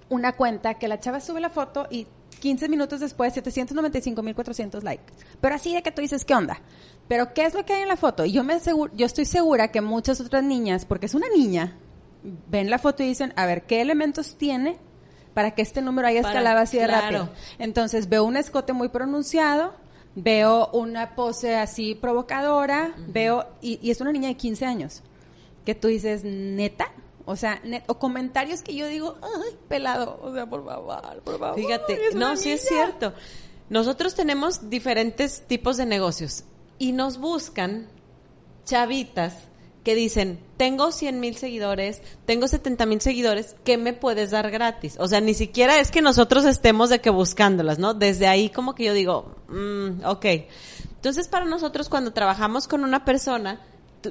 [0.10, 2.08] una cuenta que la chava sube la foto y
[2.40, 5.14] 15 minutos después 795.400 likes.
[5.42, 6.60] Pero así de que tú dices, ¿qué onda?
[7.08, 8.26] Pero ¿qué es lo que hay en la foto?
[8.26, 8.60] Y yo, me
[8.94, 11.78] yo estoy segura que muchas otras niñas, porque es una niña,
[12.48, 14.78] ven la foto y dicen, a ver, ¿qué elementos tiene
[15.34, 17.30] para que este número haya escalado así de rápido?
[17.60, 19.74] Entonces veo un escote muy pronunciado,
[20.16, 25.02] veo una pose así provocadora, veo, y, y, es una niña de 15 años,
[25.66, 26.92] que tú dices, neta,
[27.26, 31.56] o sea, o comentarios que yo digo, ay, pelado, o sea, por favor, por favor.
[31.56, 33.14] Fíjate, no, sí es cierto.
[33.70, 36.44] Nosotros tenemos diferentes tipos de negocios
[36.78, 37.88] y nos buscan
[38.64, 39.34] chavitas
[39.86, 44.98] que dicen, tengo 100 mil seguidores, tengo 70 mil seguidores, ¿qué me puedes dar gratis?
[45.00, 47.94] O sea, ni siquiera es que nosotros estemos de que buscándolas, ¿no?
[47.94, 50.26] Desde ahí como que yo digo, mm, ok.
[50.96, 53.62] Entonces, para nosotros cuando trabajamos con una persona,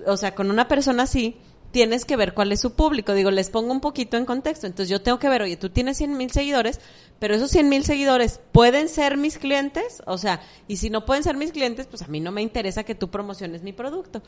[0.07, 1.37] o sea, con una persona así,
[1.73, 3.13] tienes que ver cuál es su público.
[3.13, 4.69] Digo, les pongo un poquito en contexto.
[4.69, 6.79] Entonces yo tengo que ver, oye, tú tienes 100 mil seguidores,
[7.19, 10.05] pero esos 100 mil seguidores pueden ser mis clientes.
[10.07, 12.85] O sea, y si no pueden ser mis clientes, pues a mí no me interesa
[12.85, 14.23] que tú promociones mi producto.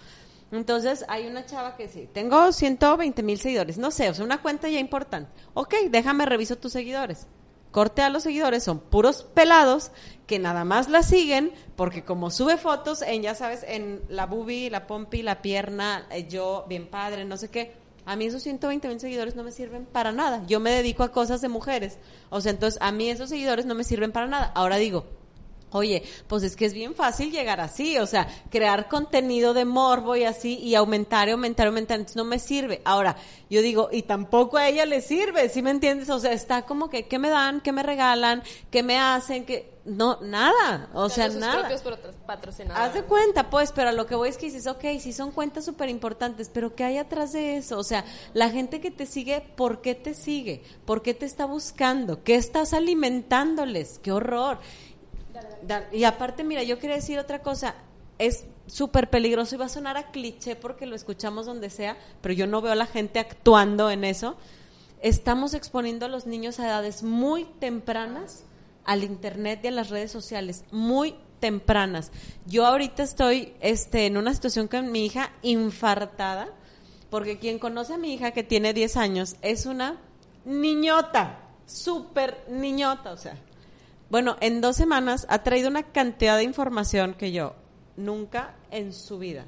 [0.53, 4.43] Entonces hay una chava que sí, tengo 120 mil seguidores, no sé, o sea, una
[4.43, 5.31] cuenta ya importante.
[5.55, 7.27] Ok, déjame reviso tus seguidores
[7.77, 9.91] corte a los seguidores son puros pelados
[10.27, 14.71] que nada más la siguen porque como sube fotos en, ya sabes, en la bubi,
[14.71, 17.75] la pompi, la pierna, eh, yo, bien padre, no sé qué.
[18.07, 20.43] A mí esos 120 mil seguidores no me sirven para nada.
[20.47, 21.99] Yo me dedico a cosas de mujeres.
[22.31, 24.53] O sea, entonces a mí esos seguidores no me sirven para nada.
[24.55, 25.05] Ahora digo,
[25.77, 30.17] Oye, pues es que es bien fácil llegar así, o sea, crear contenido de morbo
[30.17, 32.81] y así, y aumentar y aumentar y aumentar, entonces no me sirve.
[32.85, 33.17] Ahora,
[33.49, 36.11] yo digo, y tampoco a ella le sirve, ¿sí me entiendes?
[36.11, 37.61] O sea, está como que, ¿qué me dan?
[37.61, 38.43] ¿Qué me regalan?
[38.71, 39.45] ¿Qué me hacen?
[39.45, 41.69] que No, nada, o sea, nada.
[42.85, 45.31] Haz de cuenta, pues, pero a lo que voy es que dices, ok, sí son
[45.31, 47.79] cuentas súper importantes, pero ¿qué hay atrás de eso?
[47.79, 50.65] O sea, la gente que te sigue, ¿por qué te sigue?
[50.85, 52.25] ¿Por qué te está buscando?
[52.25, 54.01] ¿Qué estás alimentándoles?
[54.01, 54.59] ¡Qué horror!
[55.93, 57.75] Y aparte, mira, yo quería decir otra cosa.
[58.19, 62.35] Es súper peligroso y va a sonar a cliché porque lo escuchamos donde sea, pero
[62.35, 64.37] yo no veo a la gente actuando en eso.
[65.03, 68.45] Estamos exponiendo a los niños a edades muy tempranas
[68.87, 72.13] al internet y a las redes sociales, muy tempranas.
[72.47, 76.49] Yo ahorita estoy este, en una situación con mi hija infartada,
[77.11, 80.01] porque quien conoce a mi hija que tiene 10 años es una
[80.45, 83.37] niñota, súper niñota, o sea,
[84.11, 87.55] bueno, en dos semanas ha traído una cantidad de información que yo
[87.97, 89.47] nunca en su vida.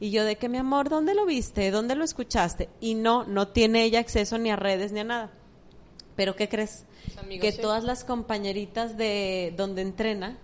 [0.00, 1.70] Y yo de que, mi amor, ¿dónde lo viste?
[1.70, 2.68] ¿Dónde lo escuchaste?
[2.80, 5.30] Y no, no tiene ella acceso ni a redes ni a nada.
[6.14, 6.84] Pero ¿qué crees?
[7.40, 10.36] que todas las compañeritas de donde entrena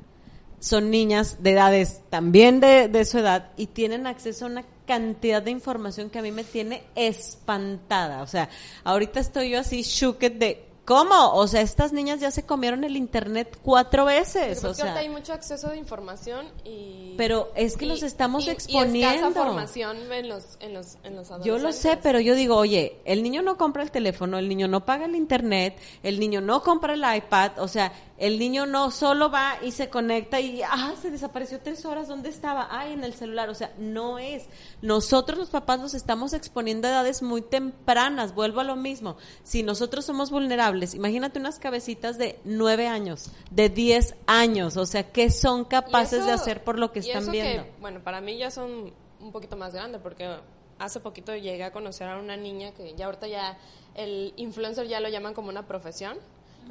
[0.60, 5.42] son niñas de edades también de, de, su edad y tienen acceso a una cantidad
[5.42, 8.22] de información que a mí me tiene espantada.
[8.22, 8.48] O sea,
[8.82, 11.32] ahorita estoy yo así shooked de ¿Cómo?
[11.34, 14.62] O sea, estas niñas ya se comieron el internet cuatro veces.
[14.64, 17.14] o sea, hay mucho acceso de información y.
[17.16, 19.30] Pero es que los estamos exponiendo.
[19.30, 22.98] Y formación en los, en los, en los Yo lo sé, pero yo digo, oye,
[23.04, 26.62] el niño no compra el teléfono, el niño no paga el internet, el niño no
[26.62, 30.94] compra el iPad, o sea, el niño no solo va y se conecta y, ah,
[31.00, 32.68] se desapareció tres horas, ¿dónde estaba?
[32.70, 33.48] Ay, en el celular.
[33.48, 34.44] O sea, no es.
[34.82, 38.34] Nosotros los papás nos estamos exponiendo a edades muy tempranas.
[38.34, 39.16] Vuelvo a lo mismo.
[39.42, 44.76] Si nosotros somos vulnerables, imagínate unas cabecitas de nueve años, de diez años.
[44.76, 47.66] O sea, ¿qué son capaces de hacer por lo que están viendo?
[47.80, 50.36] bueno, para mí ya son un poquito más grandes porque
[50.78, 53.58] hace poquito llegué a conocer a una niña que ya ahorita ya
[53.94, 56.18] el influencer ya lo llaman como una profesión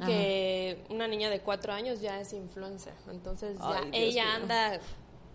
[0.04, 2.94] que una niña de cuatro años ya es influencer.
[3.08, 4.80] Entonces ya ella anda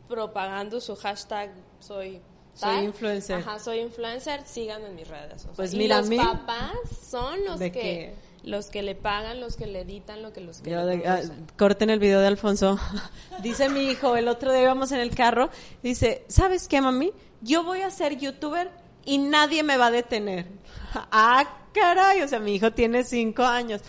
[0.08, 2.22] propagando su hashtag soy
[2.56, 3.38] soy influencer.
[3.38, 5.48] Ajá, soy influencer, síganme en mis redes.
[5.56, 6.74] pues mira, los papás
[7.10, 10.74] son los que los que le pagan, los que le editan, lo que los que
[10.76, 11.22] ah,
[11.58, 12.80] corten el video de Alfonso.
[13.44, 15.50] dice mi hijo, el otro día íbamos en el carro,
[15.84, 17.12] dice, "¿Sabes qué, mami?
[17.42, 18.72] Yo voy a ser youtuber
[19.06, 20.48] y nadie me va a detener."
[21.12, 23.82] ah, caray, o sea, mi hijo tiene cinco años.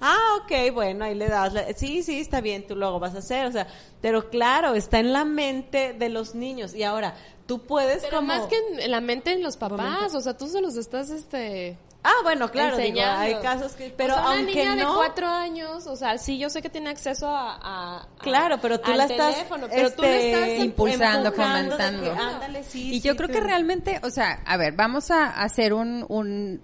[0.00, 1.52] Ah, ok, bueno, ahí le das.
[1.76, 3.46] sí, sí, está bien, tú luego vas a hacer.
[3.46, 3.66] O sea,
[4.00, 6.74] pero claro, está en la mente de los niños.
[6.74, 7.16] Y ahora,
[7.46, 10.60] tú puedes pero más que en la mente de los papás, o sea, tú se
[10.60, 11.78] los estás, este...
[12.02, 15.96] Ah, bueno, claro, hay casos que, pero una aunque niña no, de cuatro años, o
[15.96, 20.02] sea, sí, yo sé que tiene acceso a, claro, pero tú la estás, pero tú
[20.02, 22.12] le estás este, impulsando, fomentando.
[22.12, 26.06] ándale, sí, y yo creo que realmente, o sea, a ver, vamos a hacer un,
[26.08, 26.62] un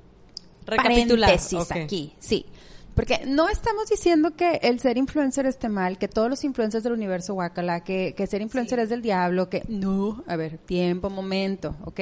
[0.64, 2.46] paréntesis aquí, sí.
[2.94, 6.92] Porque no estamos diciendo que el ser influencer esté mal, que todos los influencers del
[6.92, 11.74] universo Wakala, que, que ser influencer es del diablo, que no, a ver, tiempo, momento,
[11.84, 12.00] ¿ok?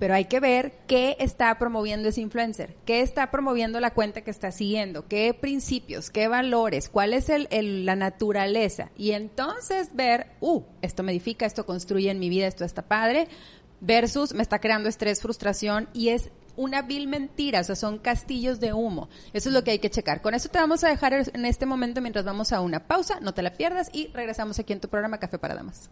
[0.00, 4.30] Pero hay que ver qué está promoviendo ese influencer, qué está promoviendo la cuenta que
[4.30, 8.90] está siguiendo, qué principios, qué valores, cuál es la naturaleza.
[8.96, 13.28] Y entonces ver, uh, esto me edifica, esto construye en mi vida, esto está padre,
[13.80, 18.58] versus me está creando estrés, frustración y es una vil mentira, o sea, son castillos
[18.58, 19.10] de humo.
[19.34, 20.22] Eso es lo que hay que checar.
[20.22, 23.34] Con eso te vamos a dejar en este momento mientras vamos a una pausa, no
[23.34, 25.90] te la pierdas y regresamos aquí en tu programa Café para Damas.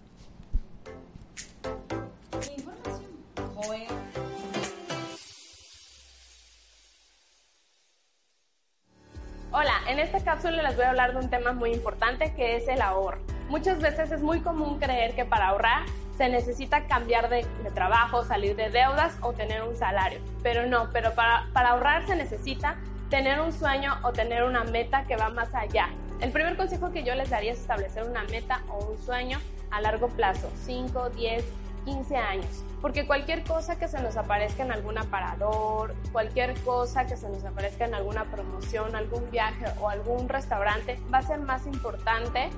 [9.50, 12.68] Hola, en esta cápsula les voy a hablar de un tema muy importante que es
[12.68, 13.18] el ahorro.
[13.48, 15.86] Muchas veces es muy común creer que para ahorrar
[16.18, 20.20] se necesita cambiar de, trabajo, salir de deudas o tener un salario.
[20.42, 22.76] Pero no, pero para, para ahorrar se necesita
[23.08, 25.88] tener un sueño o tener una meta que va más allá.
[26.20, 29.38] El primer consejo que yo les daría es establecer una meta o un sueño
[29.70, 31.42] a largo plazo, 5, 10,
[31.88, 32.64] 15 años.
[32.82, 37.44] Porque cualquier cosa que se nos aparezca en algún aparador, cualquier cosa que se nos
[37.44, 42.50] aparezca en alguna promoción, algún viaje o algún restaurante, va a ser más importante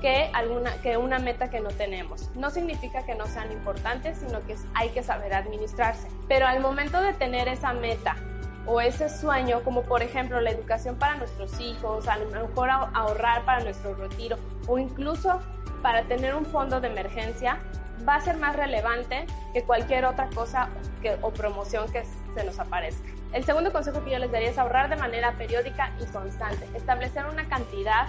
[0.00, 2.30] que, alguna, que una meta que no tenemos.
[2.34, 6.08] No significa que no sean importantes, sino que hay que saber administrarse.
[6.28, 8.16] Pero al momento de tener esa meta
[8.66, 13.44] o ese sueño, como por ejemplo la educación para nuestros hijos, a lo mejor ahorrar
[13.44, 15.40] para nuestro retiro o incluso
[15.80, 17.58] para tener un fondo de emergencia,
[18.06, 20.68] va a ser más relevante que cualquier otra cosa
[21.22, 23.08] o promoción que se nos aparezca.
[23.32, 27.26] El segundo consejo que yo les daría es ahorrar de manera periódica y constante, establecer
[27.26, 28.06] una cantidad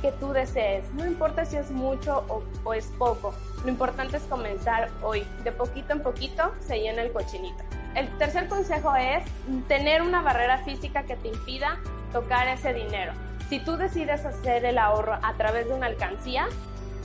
[0.00, 0.92] que tú desees.
[0.94, 2.24] No importa si es mucho
[2.64, 5.26] o, es poco, lo importante es comenzar hoy.
[5.44, 7.62] De poquito en poquito se llena el cochinito.
[7.94, 9.24] El tercer consejo es
[9.66, 11.78] tener una barrera física que te impida
[12.12, 13.12] tocar ese dinero.
[13.48, 16.46] Si tú decides hacer el ahorro a través de una alcancía,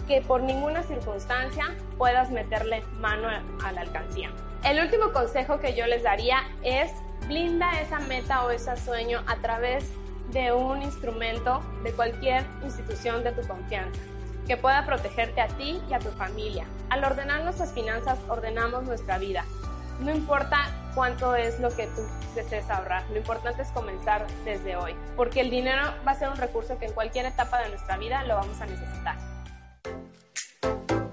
[0.07, 3.27] que por ninguna circunstancia puedas meterle mano
[3.63, 4.31] a la alcancía.
[4.63, 6.91] El último consejo que yo les daría es
[7.27, 9.91] blinda esa meta o ese sueño a través
[10.31, 13.99] de un instrumento de cualquier institución de tu confianza
[14.47, 16.65] que pueda protegerte a ti y a tu familia.
[16.89, 19.43] Al ordenar nuestras finanzas, ordenamos nuestra vida.
[19.99, 22.01] No importa cuánto es lo que tú
[22.35, 26.37] desees ahorrar, lo importante es comenzar desde hoy, porque el dinero va a ser un
[26.37, 29.34] recurso que en cualquier etapa de nuestra vida lo vamos a necesitar.
[30.61, 31.04] あ!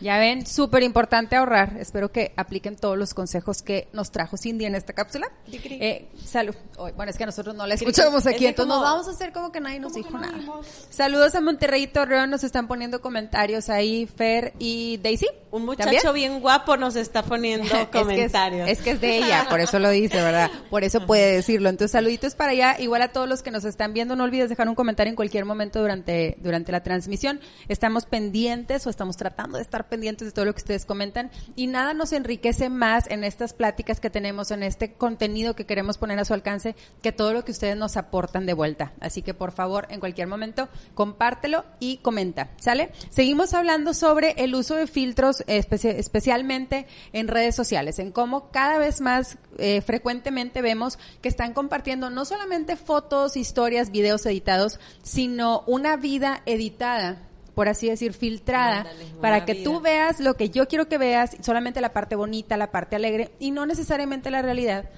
[0.00, 1.76] Ya ven, súper importante ahorrar.
[1.78, 5.30] Espero que apliquen todos los consejos que nos trajo Cindy en esta cápsula.
[5.52, 6.54] Eh, salud.
[6.78, 9.32] Oh, bueno, es que nosotros no la escuchamos aquí, entonces como, nos vamos a hacer
[9.32, 10.38] como que nadie nos dijo no nada.
[10.38, 10.66] Vimos?
[10.88, 15.26] Saludos a Monterrey y Torreón, nos están poniendo comentarios ahí, Fer y Daisy.
[15.50, 16.14] Un muchacho ¿también?
[16.14, 18.66] bien guapo nos está poniendo es comentarios.
[18.66, 20.50] Que es, es, que es de ella, por eso lo dice, ¿verdad?
[20.70, 21.68] Por eso puede decirlo.
[21.68, 22.76] Entonces, saluditos para allá.
[22.78, 25.44] Igual a todos los que nos están viendo, no olvides dejar un comentario en cualquier
[25.44, 27.40] momento durante, durante la transmisión.
[27.68, 31.66] Estamos pendientes o estamos tratando de estar pendientes de todo lo que ustedes comentan y
[31.66, 36.18] nada nos enriquece más en estas pláticas que tenemos, en este contenido que queremos poner
[36.18, 38.92] a su alcance, que todo lo que ustedes nos aportan de vuelta.
[39.00, 42.92] Así que por favor, en cualquier momento, compártelo y comenta, ¿sale?
[43.10, 48.78] Seguimos hablando sobre el uso de filtros, especi especialmente en redes sociales, en cómo cada
[48.78, 55.64] vez más eh, frecuentemente vemos que están compartiendo no solamente fotos, historias, videos editados, sino
[55.66, 59.64] una vida editada por así decir, filtrada, Ándale, para que vida.
[59.64, 63.32] tú veas lo que yo quiero que veas, solamente la parte bonita, la parte alegre,
[63.38, 64.90] y no necesariamente la realidad.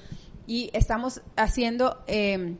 [0.47, 2.57] Y estamos haciendo eh,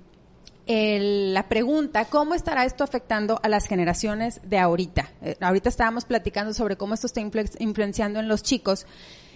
[0.67, 5.11] el, la pregunta, ¿cómo estará esto afectando a las generaciones de ahorita?
[5.23, 8.87] Eh, ahorita estábamos platicando sobre cómo esto está influ influenciando en los chicos.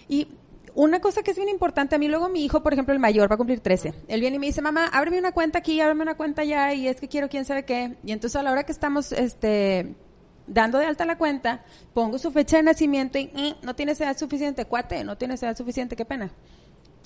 [0.07, 0.27] Y
[0.73, 3.29] una cosa que es bien importante, a mí luego mi hijo, por ejemplo, el mayor,
[3.29, 3.93] va a cumplir 13.
[4.07, 6.87] Él viene y me dice, mamá, ábreme una cuenta aquí, ábreme una cuenta allá, y
[6.87, 7.95] es que quiero quién sabe qué.
[8.05, 9.95] Y entonces a la hora que estamos, este,
[10.47, 11.61] dando de alta la cuenta,
[11.93, 15.55] pongo su fecha de nacimiento y, y no tienes edad suficiente, cuate, no tienes edad
[15.55, 16.31] suficiente, qué pena.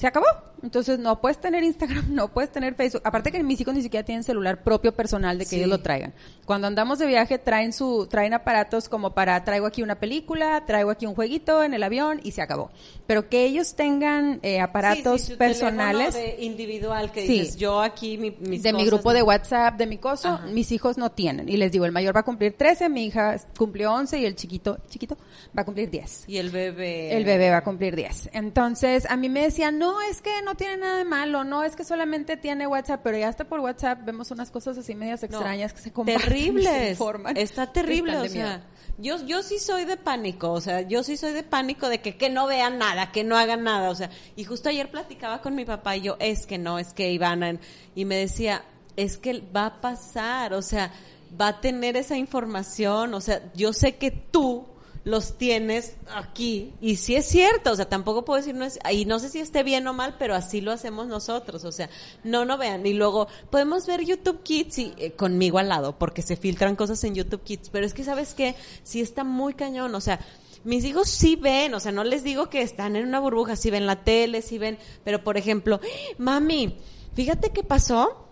[0.01, 0.25] Se acabó.
[0.63, 3.01] Entonces no puedes tener Instagram, no puedes tener Facebook.
[3.03, 5.55] Aparte que mis hijos ni siquiera tienen celular propio personal de que sí.
[5.57, 6.13] ellos lo traigan.
[6.45, 10.89] Cuando andamos de viaje traen su, traen aparatos como para traigo aquí una película, traigo
[10.89, 12.71] aquí un jueguito en el avión y se acabó.
[13.05, 16.15] Pero que ellos tengan eh, aparatos sí, sí, personales.
[16.15, 19.99] De individual que dices, yo aquí mi, mis de mi grupo de WhatsApp, de mi
[19.99, 20.47] coso, Ajá.
[20.47, 21.47] mis hijos no tienen.
[21.47, 24.35] Y les digo, el mayor va a cumplir 13, mi hija cumplió 11 y el
[24.35, 25.17] chiquito, chiquito
[25.55, 26.25] va a cumplir 10.
[26.27, 27.15] Y el bebé.
[27.15, 28.31] El bebé va a cumplir 10.
[28.33, 31.75] Entonces, a mí me decían, no, es que no tiene nada de malo, no, es
[31.75, 35.71] que solamente tiene WhatsApp, pero ya hasta por WhatsApp vemos unas cosas así medias extrañas
[35.71, 36.21] no, que se comparten.
[36.21, 36.89] terrible.
[36.91, 38.63] informan Está terrible, o sea.
[38.97, 42.17] Yo, yo sí soy de pánico, o sea, yo sí soy de pánico de que,
[42.17, 45.55] que no vean nada, que no hagan nada, o sea, y justo ayer platicaba con
[45.55, 47.57] mi papá y yo, es que no, es que Ivana,
[47.95, 48.63] y me decía,
[48.97, 50.91] es que va a pasar, o sea,
[51.39, 54.67] va a tener esa información, o sea, yo sé que tú
[55.03, 56.73] los tienes aquí.
[56.81, 59.39] Y sí es cierto, o sea, tampoco puedo decir no es y no sé si
[59.39, 61.89] esté bien o mal, pero así lo hacemos nosotros, o sea,
[62.23, 62.85] no no vean.
[62.85, 67.03] Y luego podemos ver YouTube Kids y eh, conmigo al lado porque se filtran cosas
[67.03, 70.19] en YouTube Kids, pero es que sabes qué, sí está muy cañón, o sea,
[70.63, 73.71] mis hijos sí ven, o sea, no les digo que están en una burbuja, sí
[73.71, 75.79] ven la tele, sí ven, pero por ejemplo,
[76.17, 76.77] mami,
[77.15, 78.27] fíjate qué pasó,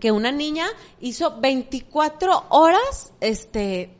[0.00, 0.66] que una niña
[1.00, 3.90] hizo 24 horas, este,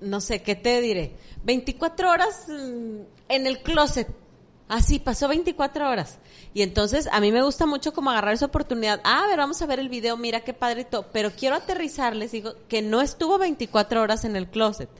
[0.00, 1.14] no sé, ¿qué te diré?
[1.46, 4.08] 24 horas mm, en el closet.
[4.68, 6.18] Así, pasó 24 horas.
[6.52, 9.00] Y entonces a mí me gusta mucho como agarrar esa oportunidad.
[9.04, 11.06] Ah, a ver, vamos a ver el video, mira qué padre todo.
[11.12, 14.90] Pero quiero aterrizarles, digo, que no estuvo 24 horas en el closet.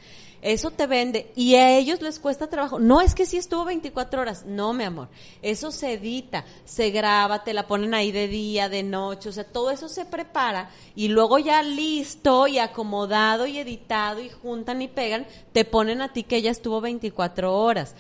[0.43, 2.79] Eso te vende y a ellos les cuesta trabajo.
[2.79, 5.09] No es que sí estuvo 24 horas, no, mi amor.
[5.43, 9.45] Eso se edita, se graba, te la ponen ahí de día, de noche, o sea,
[9.45, 14.89] todo eso se prepara y luego ya listo y acomodado y editado y juntan y
[14.89, 17.95] pegan, te ponen a ti que ella estuvo 24 horas.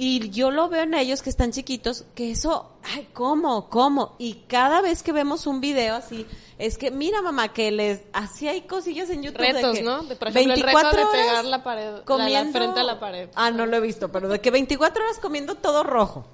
[0.00, 3.68] Y yo lo veo en ellos que están chiquitos, que eso, ay, ¿cómo?
[3.68, 4.14] ¿Cómo?
[4.18, 6.24] Y cada vez que vemos un video así,
[6.56, 9.40] es que, mira mamá, que les, así hay cosillas en YouTube.
[9.40, 10.04] de Retos, que ¿no?
[10.04, 12.84] De, por ejemplo, el reto 24 de pegar la pared, la- la comiendo, frente a
[12.84, 13.28] la pared.
[13.34, 16.24] Ah, no lo he visto, pero de que 24 horas comiendo todo rojo.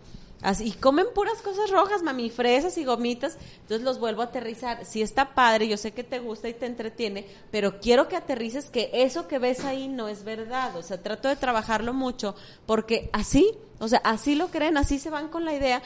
[0.45, 3.39] Así, y comen puras cosas rojas, mami, fresas y gomitas.
[3.63, 4.85] Entonces los vuelvo a aterrizar.
[4.85, 8.69] Si está padre, yo sé que te gusta y te entretiene, pero quiero que aterrices
[8.69, 10.77] que eso que ves ahí no es verdad.
[10.77, 15.09] O sea, trato de trabajarlo mucho porque así, o sea, así lo creen, así se
[15.09, 15.83] van con la idea.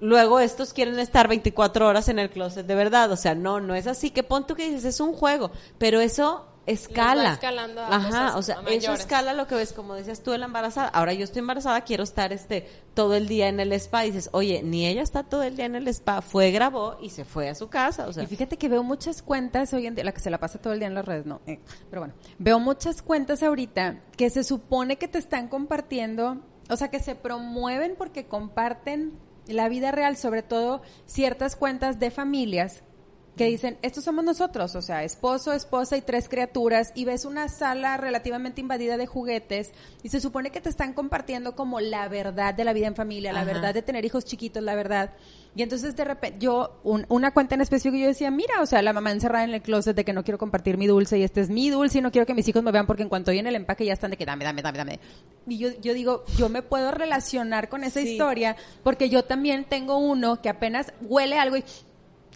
[0.00, 3.12] Luego estos quieren estar 24 horas en el closet de verdad.
[3.12, 4.08] O sea, no, no es así.
[4.08, 7.32] Que pon tú que dices, es un juego, pero eso escala.
[7.32, 10.38] escalando a Ajá, cosas o sea, eso escala lo que ves, como decías tú de
[10.38, 10.88] la embarazada.
[10.88, 14.06] Ahora yo estoy embarazada, quiero estar este todo el día en el spa.
[14.06, 16.22] Y dices, oye, ni ella está todo el día en el spa.
[16.22, 18.06] Fue, grabó y se fue a su casa.
[18.06, 20.38] O sea, Y fíjate que veo muchas cuentas hoy en día, la que se la
[20.38, 24.00] pasa todo el día en las redes, no, eh, pero bueno, veo muchas cuentas ahorita
[24.16, 29.68] que se supone que te están compartiendo, o sea, que se promueven porque comparten la
[29.68, 32.82] vida real, sobre todo ciertas cuentas de familias
[33.36, 37.48] que dicen, estos somos nosotros, o sea, esposo, esposa y tres criaturas, y ves una
[37.48, 42.52] sala relativamente invadida de juguetes, y se supone que te están compartiendo como la verdad
[42.52, 45.12] de la vida en familia, la verdad de tener hijos chiquitos, la verdad.
[45.56, 48.82] Y entonces de repente, yo, un- una cuenta en específico, yo decía, mira, o sea,
[48.82, 51.40] la mamá encerrada en el closet de que no quiero compartir mi dulce, y este
[51.40, 53.48] es mi dulce, y no quiero que mis hijos me vean porque en cuanto viene
[53.48, 55.00] el empaque ya están de que dame, dame, dame, dame.
[55.48, 58.10] Y yo, yo digo, yo me puedo relacionar con esa Sí.
[58.10, 61.64] historia, porque yo también tengo uno que apenas huele algo y...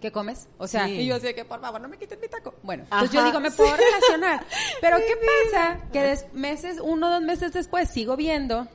[0.05, 0.49] ¿Qué comes?
[0.59, 0.97] O sea, Sí.
[1.01, 2.53] y yo decía que por favor no me quiten mi taco.
[2.63, 3.29] Bueno, pues yo Ajá.
[3.31, 4.45] digo, me puedo relacionar.
[4.83, 5.15] Pero ¿qué
[5.51, 5.79] pasa?
[5.95, 8.69] Que des- meses, uno o dos meses después sigo viendo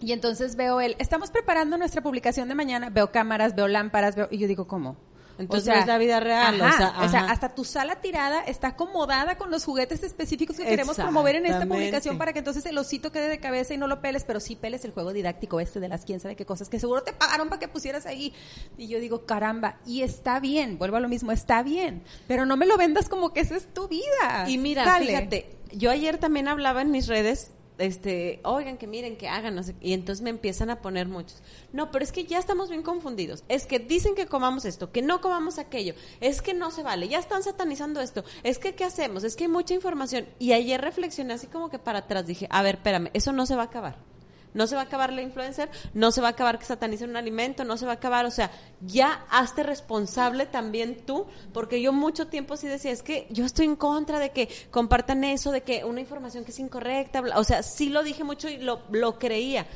[0.00, 4.28] y entonces veo el, estamos preparando nuestra publicación de mañana, veo cámaras, veo lámparas, veo,
[4.30, 4.96] y yo digo, ¿cómo?
[5.40, 8.68] Entonces es la vida real, o ajá, sea, o sea, hasta tu sala tirada está
[8.68, 12.76] acomodada con los juguetes específicos que queremos promover en esta publicación para que entonces el
[12.78, 15.80] osito quede de cabeza y no lo peles, pero sí peles el juego didáctico este
[15.80, 18.32] de las quién sabe qué cosas que seguro te pagaron para que pusieras ahí.
[18.76, 22.56] Y yo digo, caramba, y está bien, vuelvo a lo mismo, está bien, pero no
[22.56, 24.46] me lo vendas como que esa es tu vida.
[24.48, 29.28] Y mira, fíjate, yo ayer también hablaba en mis redes, este, oigan, que miren, que
[29.28, 31.42] hagan, y entonces me empiezan a poner muchos.
[31.72, 33.44] No, pero es que ya estamos bien confundidos.
[33.48, 37.08] Es que dicen que comamos esto, que no comamos aquello, es que no se vale,
[37.08, 39.24] ya están satanizando esto, es que ¿qué hacemos?
[39.24, 40.26] Es que hay mucha información.
[40.38, 43.56] Y ayer reflexioné así como que para atrás, dije, a ver, espérame, eso no se
[43.56, 44.09] va a acabar.
[44.54, 47.16] No se va a acabar la influencer, no se va a acabar que satanicen un
[47.16, 51.92] alimento, no se va a acabar, o sea, ya hazte responsable también tú, porque yo
[51.92, 55.62] mucho tiempo sí decía, es que yo estoy en contra de que compartan eso, de
[55.62, 59.18] que una información que es incorrecta, o sea, sí lo dije mucho y lo, lo
[59.18, 59.66] creía.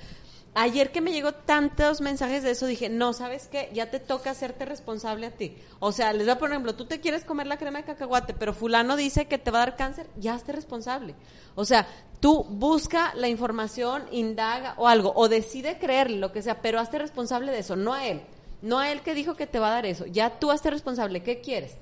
[0.57, 3.71] Ayer que me llegó tantos mensajes de eso, dije, no, ¿sabes qué?
[3.75, 5.57] Ya te toca hacerte responsable a ti.
[5.81, 8.35] O sea, les voy a poner ejemplo, tú te quieres comer la crema de cacahuate,
[8.35, 11.17] pero fulano dice que te va a dar cáncer, ya hazte responsable.
[11.57, 11.89] O sea,
[12.21, 17.01] tú busca la información, indaga o algo, o decide creerle, lo que sea, pero hazte
[17.01, 18.23] responsable de eso, no a él.
[18.63, 20.07] No a él que dijo que te va a dar eso.
[20.07, 21.23] Ya tú hazte responsable.
[21.23, 21.77] ¿Qué quieres?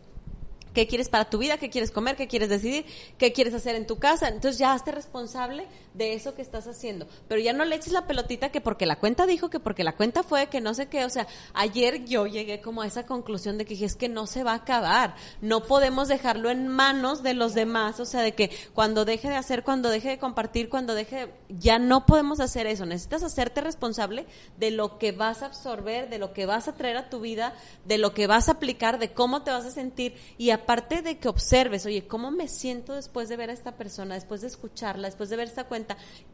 [0.74, 1.58] ¿Qué quieres para tu vida?
[1.58, 2.16] ¿Qué quieres comer?
[2.16, 2.86] ¿Qué quieres decidir?
[3.18, 4.28] ¿Qué quieres hacer en tu casa?
[4.28, 7.06] Entonces ya hazte responsable de eso que estás haciendo.
[7.28, 9.96] Pero ya no le eches la pelotita que porque la cuenta dijo, que porque la
[9.96, 11.04] cuenta fue, que no sé qué.
[11.04, 14.26] O sea, ayer yo llegué como a esa conclusión de que dije, es que no
[14.26, 15.14] se va a acabar.
[15.40, 18.00] No podemos dejarlo en manos de los demás.
[18.00, 21.34] O sea, de que cuando deje de hacer, cuando deje de compartir, cuando deje, de-
[21.48, 22.86] ya no podemos hacer eso.
[22.86, 24.26] Necesitas hacerte responsable
[24.58, 27.54] de lo que vas a absorber, de lo que vas a traer a tu vida,
[27.84, 31.18] de lo que vas a aplicar, de cómo te vas a sentir y aparte de
[31.18, 35.08] que observes, oye, ¿cómo me siento después de ver a esta persona, después de escucharla,
[35.08, 35.81] después de ver esta cuenta?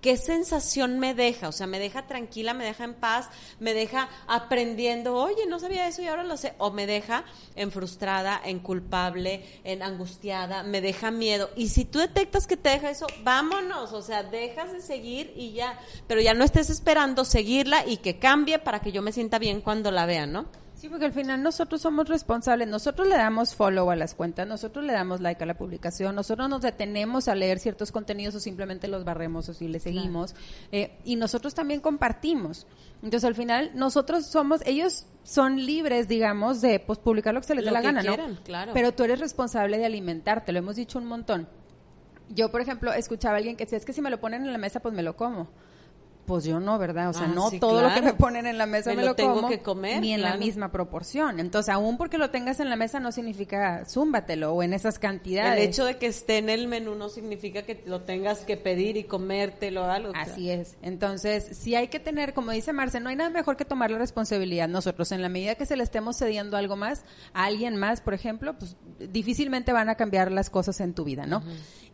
[0.01, 1.49] ¿Qué sensación me deja?
[1.49, 3.29] O sea, me deja tranquila, me deja en paz,
[3.59, 7.25] me deja aprendiendo, oye, no sabía eso y ahora lo sé, o me deja
[7.57, 11.51] en frustrada, en culpable, en angustiada, me deja miedo.
[11.57, 15.53] Y si tú detectas que te deja eso, vámonos, o sea, dejas de seguir y
[15.53, 19.39] ya, pero ya no estés esperando seguirla y que cambie para que yo me sienta
[19.39, 20.47] bien cuando la vea, ¿no?
[20.79, 24.85] Sí, porque al final nosotros somos responsables, nosotros le damos follow a las cuentas, nosotros
[24.85, 28.87] le damos like a la publicación, nosotros nos detenemos a leer ciertos contenidos o simplemente
[28.87, 30.37] los barremos o si le seguimos,
[30.71, 32.69] eh, y nosotros también compartimos.
[33.03, 37.57] Entonces al final nosotros somos, ellos son libres, digamos, de pues, publicar lo que se
[37.57, 38.43] les dé la gana, quieran, ¿no?
[38.45, 38.71] claro.
[38.73, 41.49] Pero tú eres responsable de alimentarte, lo hemos dicho un montón.
[42.29, 44.53] Yo, por ejemplo, escuchaba a alguien que decía, es que si me lo ponen en
[44.53, 45.49] la mesa, pues me lo como.
[46.29, 47.09] Pues yo no, ¿verdad?
[47.09, 49.05] O sea, Ah, no sí, todo lo que me ponen en la mesa Me me,
[49.05, 51.41] lo tengo como, que comer, ni en la misma proporción.
[51.41, 55.59] Entonces, aún porque lo tengas en la mesa no significa zúmbatelo o en esas cantidades.
[55.59, 58.99] El hecho de que esté en el menú no significa que lo tengas que pedir
[58.99, 60.13] y comértelo o algo.
[60.15, 60.77] Así es.
[60.83, 63.97] Entonces, sí hay que tener, como dice Marce, no hay nada mejor que tomar la
[63.97, 65.11] responsabilidad nosotros.
[65.13, 68.55] En la medida que se le estemos cediendo algo más a alguien más, por ejemplo,
[68.59, 68.77] pues
[69.11, 71.43] difícilmente van a cambiar las cosas en tu vida, ¿no?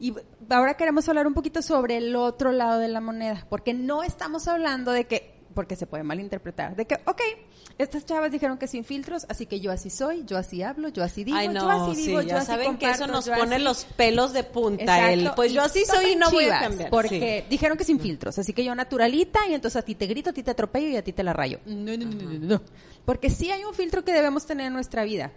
[0.00, 0.12] Y
[0.50, 4.48] ahora queremos hablar un poquito sobre el otro lado de la moneda, porque no estamos
[4.48, 7.20] hablando de que, porque se puede malinterpretar, de que, ok,
[7.78, 11.02] estas chavas dijeron que sin filtros, así que yo así soy, yo así hablo, yo
[11.02, 13.28] así digo, Ay, no, yo así sí, digo, ya yo así saben que eso nos
[13.28, 14.82] pone así- los pelos de punta.
[14.82, 16.90] Exacto, El, pues yo así soy y no voy a cambiar.
[16.90, 17.50] Porque Sí.
[17.50, 20.32] dijeron que sin filtros, así que yo naturalita y entonces a ti te grito, a
[20.32, 21.58] ti te atropello y a ti te la rayo.
[21.66, 22.62] No, no, no, no, no, no.
[23.04, 25.32] Porque sí hay un filtro que debemos tener en nuestra vida.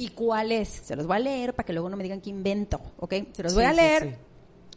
[0.00, 0.68] ¿Y cuál es?
[0.68, 3.14] Se los voy a leer para que luego no me digan que invento, ¿ok?
[3.32, 4.14] Se los voy a leer sí.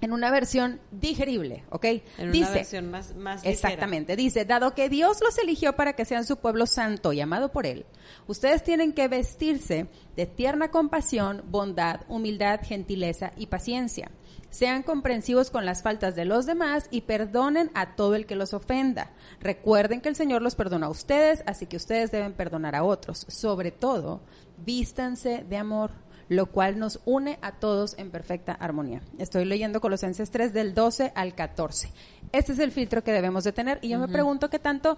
[0.02, 1.86] En una versión digerible, ¿ok?
[2.18, 3.52] En Dice, una versión más, más ligera.
[3.52, 4.16] Exactamente.
[4.16, 7.68] Dice, dado que Dios los eligió para que sean su pueblo santo y amado por
[7.68, 7.86] Él,
[8.28, 14.12] ustedes tienen que vestirse de tierna compasión, bondad, humildad, gentileza y paciencia.
[14.50, 18.54] Sean comprensivos con las faltas de los demás y perdonen a todo el que los
[18.54, 19.12] ofenda.
[19.40, 23.26] Recuerden que el Señor los perdona a ustedes, así que ustedes deben perdonar a otros.
[23.30, 24.20] Sobre todo,
[24.58, 25.92] vístanse de amor
[26.32, 29.02] lo cual nos une a todos en perfecta armonía.
[29.18, 31.92] Estoy leyendo Colosenses 3 del 12 al 14.
[32.32, 34.98] Este es el filtro que debemos de tener y yo me pregunto qué tanto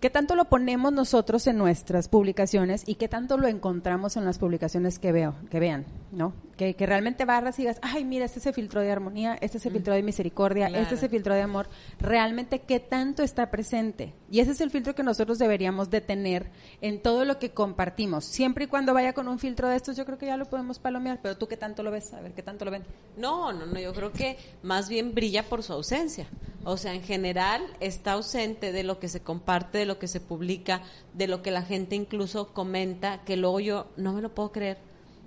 [0.00, 4.38] qué tanto lo ponemos nosotros en nuestras publicaciones y qué tanto lo encontramos en las
[4.38, 6.32] publicaciones que veo, que vean, ¿no?
[6.62, 9.58] Que, que realmente barras y digas, ay, mira, este es el filtro de armonía, este
[9.58, 10.82] es el filtro de misericordia, Claro.
[10.82, 11.68] este es el filtro de amor.
[11.98, 14.14] Realmente qué tanto está presente.
[14.30, 16.50] Y ese es el filtro que nosotros deberíamos de tener
[16.80, 18.24] en todo lo que compartimos.
[18.24, 20.78] Siempre y cuando vaya con un filtro de estos, yo creo que ya lo podemos
[20.78, 22.84] palomear, pero tú qué tanto lo ves, a ver, qué tanto lo ven.
[23.16, 26.28] No, no, no, yo creo que más bien brilla por su ausencia.
[26.64, 30.20] O sea, en general está ausente de lo que se comparte, de lo que se
[30.20, 30.82] publica,
[31.12, 34.78] de lo que la gente incluso comenta, que luego yo no me lo puedo creer.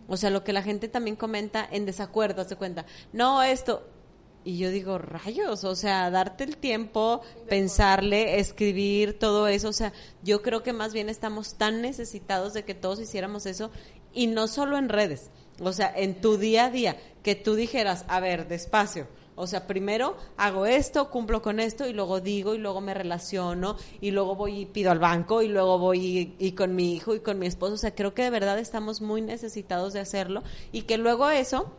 [0.08, 2.86] O sea, lo que la gente también comenta en desacuerdo, hace cuenta.
[3.14, 3.88] No, esto.
[4.44, 9.70] Y yo digo, rayos, o sea, darte el tiempo, pensarle, escribir, todo eso.
[9.70, 9.92] O sea,
[10.22, 13.72] yo creo que más bien estamos tan necesitados de que todos hiciéramos eso
[14.14, 15.32] y no solo en redes.
[15.60, 19.08] O sea, en tu día a día, que tú dijeras, a ver, despacio.
[19.36, 23.76] O sea, primero hago esto, cumplo con esto y luego digo y luego me relaciono
[24.00, 27.16] y luego voy y pido al banco y luego voy y, y con mi hijo
[27.16, 27.74] y con mi esposo.
[27.74, 31.72] O sea, creo que de verdad estamos muy necesitados de hacerlo y que luego eso,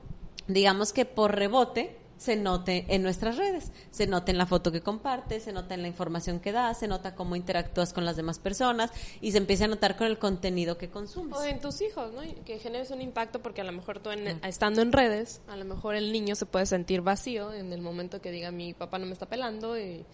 [0.49, 4.81] digamos que por rebote, se note en nuestras redes, se nota en la foto que
[4.81, 8.39] compartes, se nota en la información que das, se nota cómo interactúas con las demás
[8.39, 8.91] personas
[9.21, 11.37] y se empieza a notar con el contenido que consumes.
[11.39, 12.23] O en tus hijos, ¿no?
[12.45, 15.65] Que generes un impacto porque a lo mejor tú en- estando en redes, a lo
[15.67, 19.07] mejor el niño se puede sentir vacío en el momento que diga mi papá no
[19.07, 20.05] me está pelando y,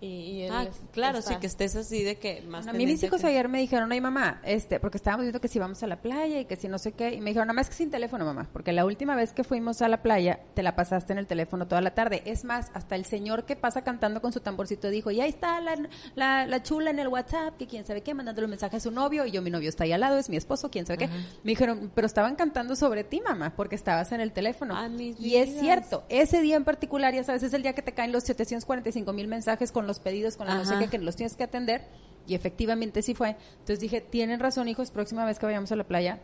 [0.00, 2.84] y, y él Ah, claro, está- sí, que estés así de que más a mí
[2.86, 5.82] mis hijos que- ayer me dijeron, ay mamá, este, porque estábamos viendo que si vamos
[5.82, 7.74] a la playa y que si no sé qué, y me dijeron, nada más que
[7.74, 11.12] sin teléfono, mamá, porque la última vez que fuimos a la playa te la pasaste
[11.12, 12.22] en el teléfono toda la tarde.
[12.26, 15.60] Es más, hasta el señor que pasa cantando con su tamborcito dijo, y ahí está
[15.60, 15.76] la,
[16.14, 18.90] la, la chula en el WhatsApp, que quién sabe qué, mandándole un mensaje a su
[18.90, 21.06] novio, y yo mi novio está ahí al lado, es mi esposo, quién sabe qué.
[21.08, 24.74] Me dijeron, pero estaban cantando sobre ti, mamá, porque estabas en el teléfono.
[24.76, 27.82] Ah, mis y es cierto, ese día en particular, ya sabes, es el día que
[27.82, 30.80] te caen los 745 mil mensajes con los pedidos, con la no sé Ajá.
[30.84, 31.82] qué, que los tienes que atender.
[32.26, 33.36] Y efectivamente sí fue.
[33.52, 36.18] Entonces dije, tienen razón, hijos, próxima vez que vayamos a la playa,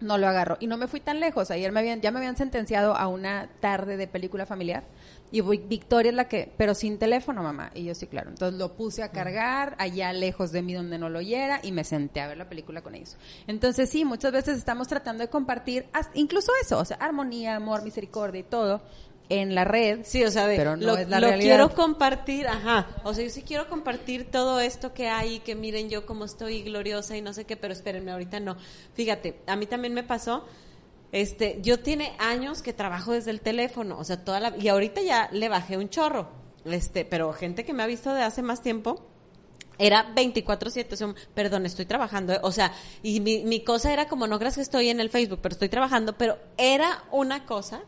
[0.00, 0.56] no lo agarro.
[0.60, 1.50] Y no me fui tan lejos.
[1.50, 4.84] Ayer me habían, ya me habían sentenciado a una tarde de película familiar.
[5.30, 7.70] Y voy, Victoria es la que, pero sin teléfono, mamá.
[7.74, 8.30] Y yo sí, claro.
[8.30, 11.84] Entonces lo puse a cargar allá lejos de mí donde no lo oyera y me
[11.84, 13.16] senté a ver la película con ellos.
[13.46, 17.82] Entonces sí, muchas veces estamos tratando de compartir hasta- incluso eso, o sea, armonía, amor,
[17.82, 18.82] misericordia y todo
[19.40, 20.00] en la red.
[20.04, 21.56] Sí, o sea, de, pero no lo, es la lo realidad.
[21.56, 22.88] quiero compartir, ajá.
[23.04, 26.62] O sea, yo sí quiero compartir todo esto que hay, que miren yo cómo estoy
[26.62, 28.56] gloriosa y no sé qué, pero espérenme, ahorita no.
[28.94, 30.44] Fíjate, a mí también me pasó
[31.12, 35.02] Este, yo tiene años que trabajo desde el teléfono, o sea, toda la y ahorita
[35.02, 36.28] ya le bajé un chorro.
[36.64, 39.04] Este, pero gente que me ha visto de hace más tiempo
[39.78, 42.38] era 24/7, o sea, perdón, estoy trabajando, ¿eh?
[42.42, 42.72] o sea,
[43.02, 45.68] y mi, mi cosa era como, no creas que estoy en el Facebook, pero estoy
[45.68, 47.82] trabajando, pero era una cosa,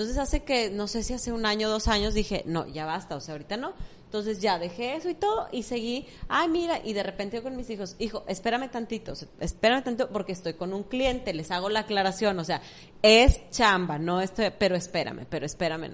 [0.00, 3.16] entonces hace que, no sé si hace un año, dos años, dije, no, ya basta,
[3.16, 3.74] o sea, ahorita no,
[4.06, 7.54] entonces ya dejé eso y todo y seguí, ay mira, y de repente yo con
[7.54, 11.80] mis hijos, hijo, espérame tantito, espérame tantito porque estoy con un cliente, les hago la
[11.80, 12.62] aclaración, o sea,
[13.02, 15.90] es chamba, no estoy, pero espérame, pero espérame.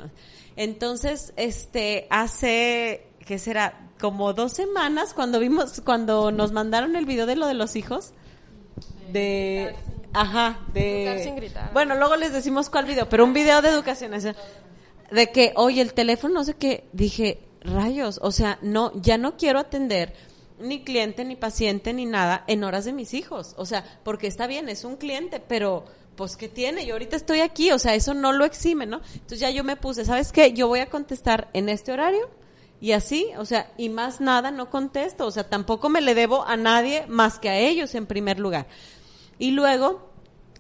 [0.55, 3.91] Entonces, este, hace, ¿qué será?
[3.99, 8.13] Como dos semanas cuando vimos, cuando nos mandaron el video de lo de los hijos,
[9.13, 9.75] de,
[10.21, 11.73] ajá, Educar de, sin gritar.
[11.73, 14.35] bueno, luego les decimos cuál video, pero un video de educación, o sea,
[15.11, 19.37] de que, oye, el teléfono, no sé qué, dije, rayos, o sea, no, ya no
[19.37, 20.15] quiero atender
[20.59, 24.47] ni cliente, ni paciente, ni nada en horas de mis hijos, o sea, porque está
[24.47, 25.85] bien, es un cliente, pero
[26.17, 26.87] pues ¿qué tiene?
[26.87, 29.03] Yo ahorita estoy aquí, o sea, eso no lo exime, ¿no?
[29.13, 30.53] Entonces ya yo me puse, ¿sabes qué?
[30.53, 32.31] Yo voy a contestar en este horario
[32.81, 36.45] y así, o sea, y más nada no contesto, o sea, tampoco me le debo
[36.47, 38.67] a nadie más que a ellos en primer lugar.
[39.39, 40.11] Y luego,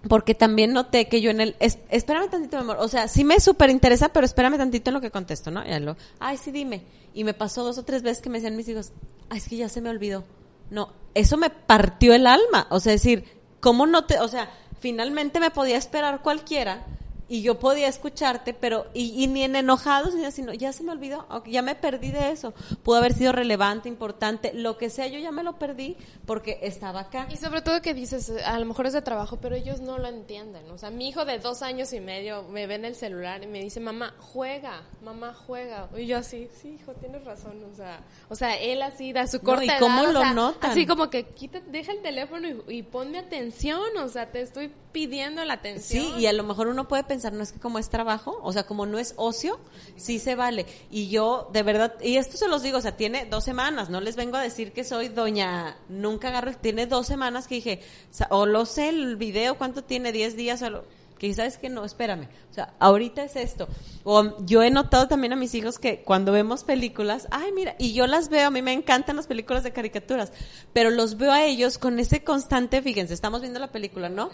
[0.08, 3.24] porque también noté que yo en el, es- espérame tantito, mi amor, o sea, sí
[3.24, 5.64] me súper interesa, pero espérame tantito en lo que contesto, ¿no?
[5.66, 6.82] Ya lo, ay, sí, dime.
[7.14, 8.92] Y me pasó dos o tres veces que me decían mis hijos,
[9.30, 10.24] ay, es que ya se me olvidó.
[10.70, 13.24] No, eso me partió el alma, o sea, decir,
[13.60, 14.50] ¿cómo no te, o sea,
[14.80, 16.84] finalmente me podía esperar cualquiera
[17.28, 20.84] y yo podía escucharte, pero, y, y ni en enojados, ni así, no, ya se
[20.84, 22.54] me olvidó, ok, ya me perdí de eso.
[22.82, 27.00] Pudo haber sido relevante, importante, lo que sea, yo ya me lo perdí porque estaba
[27.00, 27.26] acá.
[27.30, 30.08] Y sobre todo que dices, a lo mejor es de trabajo, pero ellos no lo
[30.08, 30.70] entienden.
[30.70, 33.46] O sea, mi hijo de dos años y medio me ve en el celular y
[33.46, 35.88] me dice, mamá, juega, mamá, juega.
[35.96, 37.64] Y yo así, sí, hijo, tienes razón.
[37.72, 40.32] O sea, o sea él así da su corta ¿y edad, cómo o lo sea,
[40.32, 40.70] notan?
[40.70, 43.96] Así como que quita, deja el teléfono y, y ponme atención.
[43.98, 46.02] O sea, te estoy pidiendo la atención.
[46.02, 48.50] Sí, y a lo mejor uno puede pensar, no es que como es trabajo, o
[48.54, 49.60] sea, como no es ocio,
[49.96, 50.64] sí se vale.
[50.90, 54.00] Y yo, de verdad, y esto se los digo, o sea, tiene dos semanas, no
[54.00, 57.82] les vengo a decir que soy doña, nunca agarro, tiene dos semanas que dije,
[58.30, 60.12] o lo sé el video, ¿cuánto tiene?
[60.12, 60.62] ¿Diez días?
[60.62, 60.84] O lo,
[61.18, 63.68] que sabes que no, espérame, o sea, ahorita es esto.
[64.02, 67.92] O yo he notado también a mis hijos que cuando vemos películas, ay, mira, y
[67.92, 70.32] yo las veo, a mí me encantan las películas de caricaturas,
[70.72, 74.30] pero los veo a ellos con ese constante, fíjense, estamos viendo la película, ¿no?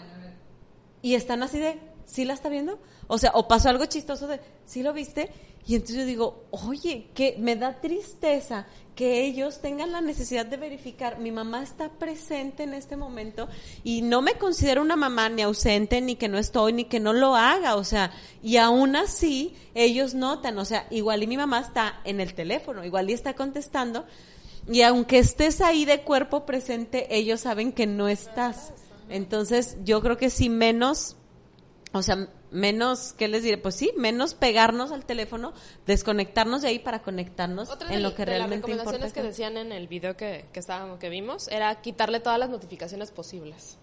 [1.03, 2.79] Y están así de, ¿sí la está viendo?
[3.07, 5.29] O sea, o pasó algo chistoso de, ¿sí lo viste?
[5.67, 10.55] Y entonces yo digo, oye, que me da tristeza que ellos tengan la necesidad de
[10.55, 13.49] verificar, mi mamá está presente en este momento
[13.83, 17.11] y no me considero una mamá ni ausente, ni que no estoy, ni que no
[17.11, 21.59] lo haga, o sea, y aún así ellos notan, o sea, igual y mi mamá
[21.59, 24.05] está en el teléfono, igual y está contestando,
[24.71, 28.73] y aunque estés ahí de cuerpo presente, ellos saben que no estás.
[29.13, 31.15] Entonces, yo creo que sí menos,
[31.91, 33.59] o sea, menos, ¿qué les diré?
[33.59, 35.53] Pues sí, menos pegarnos al teléfono,
[35.85, 38.91] desconectarnos de ahí para conectarnos Otra en lo que de las realmente importa.
[38.91, 42.49] recomendaciones que decían en el video que, que, estábamos, que vimos era quitarle todas las
[42.49, 43.77] notificaciones posibles.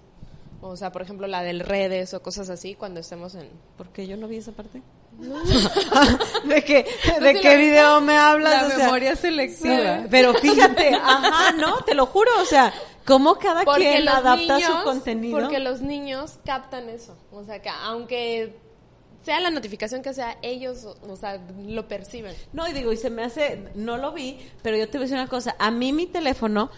[0.63, 3.49] O sea, por ejemplo, la del redes o cosas así cuando estemos en...
[3.79, 4.83] Porque yo no vi esa parte.
[6.45, 8.63] ¿De qué, ¿No de qué video me hablas?
[8.63, 10.07] La O sea, memoria selectiva.
[10.11, 12.73] Pero fíjate, ajá, no, te lo juro, o sea,
[13.07, 15.39] cómo cada Porque quien adapta niños, su contenido.
[15.39, 17.17] Porque los niños captan eso.
[17.33, 18.55] O sea, que aunque
[19.23, 22.35] sea la notificación que sea, ellos, o sea, lo perciben.
[22.53, 25.07] No, y digo, y se me hace, no lo vi, pero yo te voy a
[25.07, 26.71] decir una cosa, a mí mi teléfono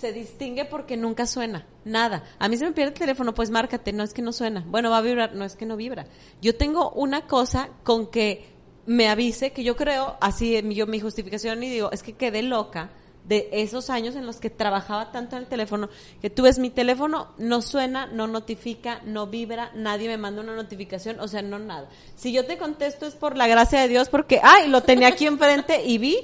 [0.00, 2.24] se distingue porque nunca suena, nada.
[2.38, 4.64] A mí se me pierde el teléfono, pues márcate, no es que no suena.
[4.66, 6.06] Bueno, va a vibrar, no es que no vibra.
[6.40, 8.46] Yo tengo una cosa con que
[8.86, 12.90] me avise, que yo creo, así yo mi justificación y digo, es que quedé loca
[13.24, 15.90] de esos años en los que trabajaba tanto en el teléfono,
[16.22, 20.56] que tú ves mi teléfono, no suena, no notifica, no vibra, nadie me manda una
[20.56, 21.88] notificación, o sea, no nada.
[22.16, 25.26] Si yo te contesto es por la gracia de Dios, porque, ay, lo tenía aquí
[25.26, 26.18] enfrente y vi,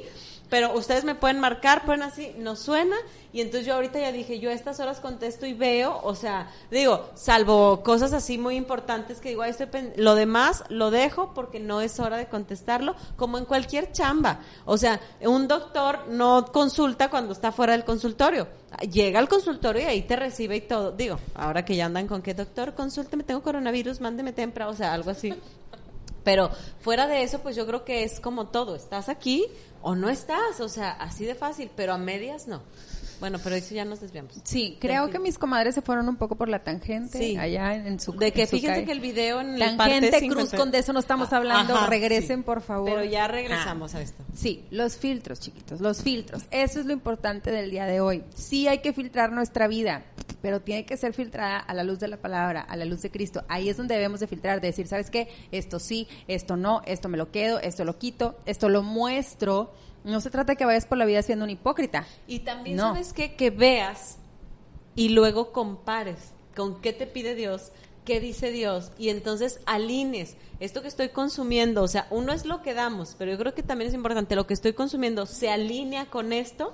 [0.48, 2.96] pero ustedes me pueden marcar, pueden así, no suena,
[3.32, 6.50] y entonces yo ahorita ya dije, yo a estas horas contesto y veo, o sea,
[6.70, 9.92] digo, salvo cosas así muy importantes que digo, "Ay, estoy pen-".
[9.96, 14.40] lo demás lo dejo porque no es hora de contestarlo, como en cualquier chamba.
[14.64, 18.48] O sea, un doctor no consulta cuando está fuera del consultorio.
[18.90, 20.92] Llega al consultorio y ahí te recibe y todo.
[20.92, 24.92] Digo, ahora que ya andan con que doctor, consúlteme, tengo coronavirus, mándeme tempra, o sea,
[24.92, 25.34] algo así.
[26.26, 26.50] Pero
[26.80, 28.74] fuera de eso, pues yo creo que es como todo.
[28.74, 29.46] ¿Estás aquí
[29.80, 30.58] o no estás?
[30.58, 32.62] O sea, así de fácil, pero a medias no.
[33.20, 34.34] Bueno, pero eso ya nos desviamos.
[34.44, 37.36] Sí, creo que mis comadres se fueron un poco por la tangente Sí.
[37.36, 38.86] allá en, en su De que en su fíjense calle.
[38.86, 41.74] que el video en la parte Tangente, 50 Cruz con de eso no estamos hablando.
[41.76, 42.42] Ajá, Regresen, sí.
[42.44, 42.90] por favor.
[42.90, 44.22] Pero ya regresamos a esto.
[44.34, 46.42] Sí, los filtros, chiquitos, los filtros.
[46.50, 48.22] Eso es lo importante del día de hoy.
[48.34, 50.02] Sí hay que filtrar nuestra vida,
[50.42, 53.10] pero tiene que ser filtrada a la luz de la palabra, a la luz de
[53.10, 53.44] Cristo.
[53.48, 55.28] Ahí es donde debemos de filtrar, de decir, ¿sabes qué?
[55.52, 59.72] Esto sí, esto no, esto me lo quedo, esto lo quito, esto lo muestro.
[60.06, 62.06] No se trata de que vayas por la vida siendo un hipócrita.
[62.26, 63.34] Y también, ¿sabes qué?
[63.34, 64.18] Que veas
[64.94, 67.72] y luego compares con qué te pide Dios,
[68.04, 72.62] qué dice Dios, y entonces alines esto que estoy consumiendo, o sea, uno es lo
[72.62, 76.06] que damos, pero yo creo que también es importante, lo que estoy consumiendo se alinea
[76.06, 76.72] con esto,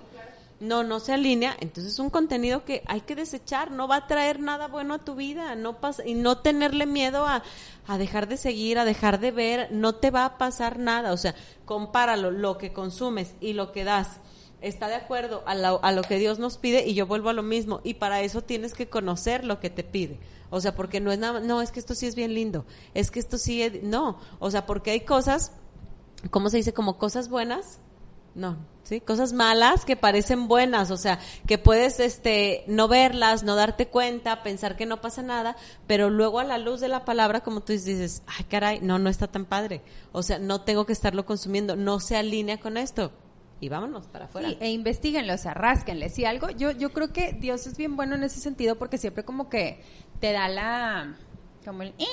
[0.62, 4.06] no, no se alinea, entonces es un contenido que hay que desechar, no va a
[4.06, 7.42] traer nada bueno a tu vida, no pasa, y no tenerle miedo a,
[7.86, 11.16] a dejar de seguir, a dejar de ver, no te va a pasar nada, o
[11.16, 11.34] sea,
[11.64, 14.20] compáralo, lo que consumes y lo que das
[14.62, 17.32] está de acuerdo a lo, a lo que Dios nos pide y yo vuelvo a
[17.32, 17.80] lo mismo.
[17.82, 20.18] Y para eso tienes que conocer lo que te pide.
[20.50, 23.10] O sea, porque no es nada, no, es que esto sí es bien lindo, es
[23.10, 24.18] que esto sí es, no.
[24.38, 25.52] O sea, porque hay cosas,
[26.30, 26.72] ¿cómo se dice?
[26.72, 27.80] Como cosas buenas.
[28.34, 29.00] No, ¿sí?
[29.00, 34.42] Cosas malas que parecen buenas, o sea, que puedes este no verlas, no darte cuenta,
[34.42, 35.56] pensar que no pasa nada,
[35.86, 39.10] pero luego a la luz de la palabra como tú dices, ay, caray, no no
[39.10, 39.82] está tan padre.
[40.12, 43.12] O sea, no tengo que estarlo consumiendo, no se alinea con esto
[43.62, 44.48] y vámonos para afuera.
[44.58, 46.08] E investiguenlo, o sea, rásquenle.
[46.08, 49.24] Si algo, yo, yo creo que Dios es bien bueno en ese sentido porque siempre
[49.24, 49.80] como que
[50.18, 51.16] te da la,
[51.64, 52.06] como el, eh,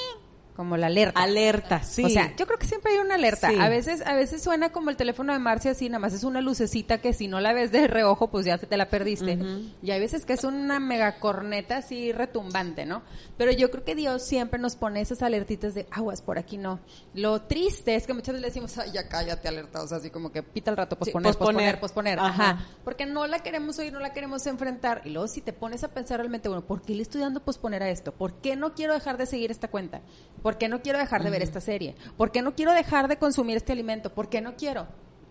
[0.60, 1.22] como la alerta.
[1.22, 2.03] Alerta, sí.
[2.03, 3.47] O sea, yo creo que siempre hay una alerta.
[3.62, 6.41] A veces a veces suena como el teléfono de Marcia así, nada más es una
[6.41, 9.39] lucecita que si no la ves de reojo, pues ya te la perdiste.
[9.82, 13.03] Y hay veces que es una mega corneta así retumbante, ¿no?
[13.38, 16.82] Pero yo creo que Dios siempre nos pone esas alertitas de aguas por aquí no.
[17.14, 20.10] Lo triste es que muchas veces le decimos, "Ay, ya cállate, alerta", o sea, así
[20.10, 22.66] como que pita el rato, posponer, posponer, posponer, Ajá.
[22.84, 25.03] Porque no la queremos oír, no la queremos enfrentar.
[25.05, 27.82] Y luego si te pones a pensar realmente, bueno, ¿por qué le estoy dando posponer
[27.82, 28.12] a esto?
[28.12, 30.01] ¿Por qué no quiero dejar de seguir esta cuenta?
[30.43, 31.95] ¿Por qué no quiero dejar de ver esta serie?
[32.18, 34.14] ¿Por qué no quiero dejar de consumir este alimento?
[34.14, 34.88] ¿Por qué no quiero?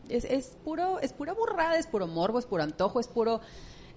[0.09, 3.41] Es, es puro, es pura burrada, es puro morbo, es puro antojo, es puro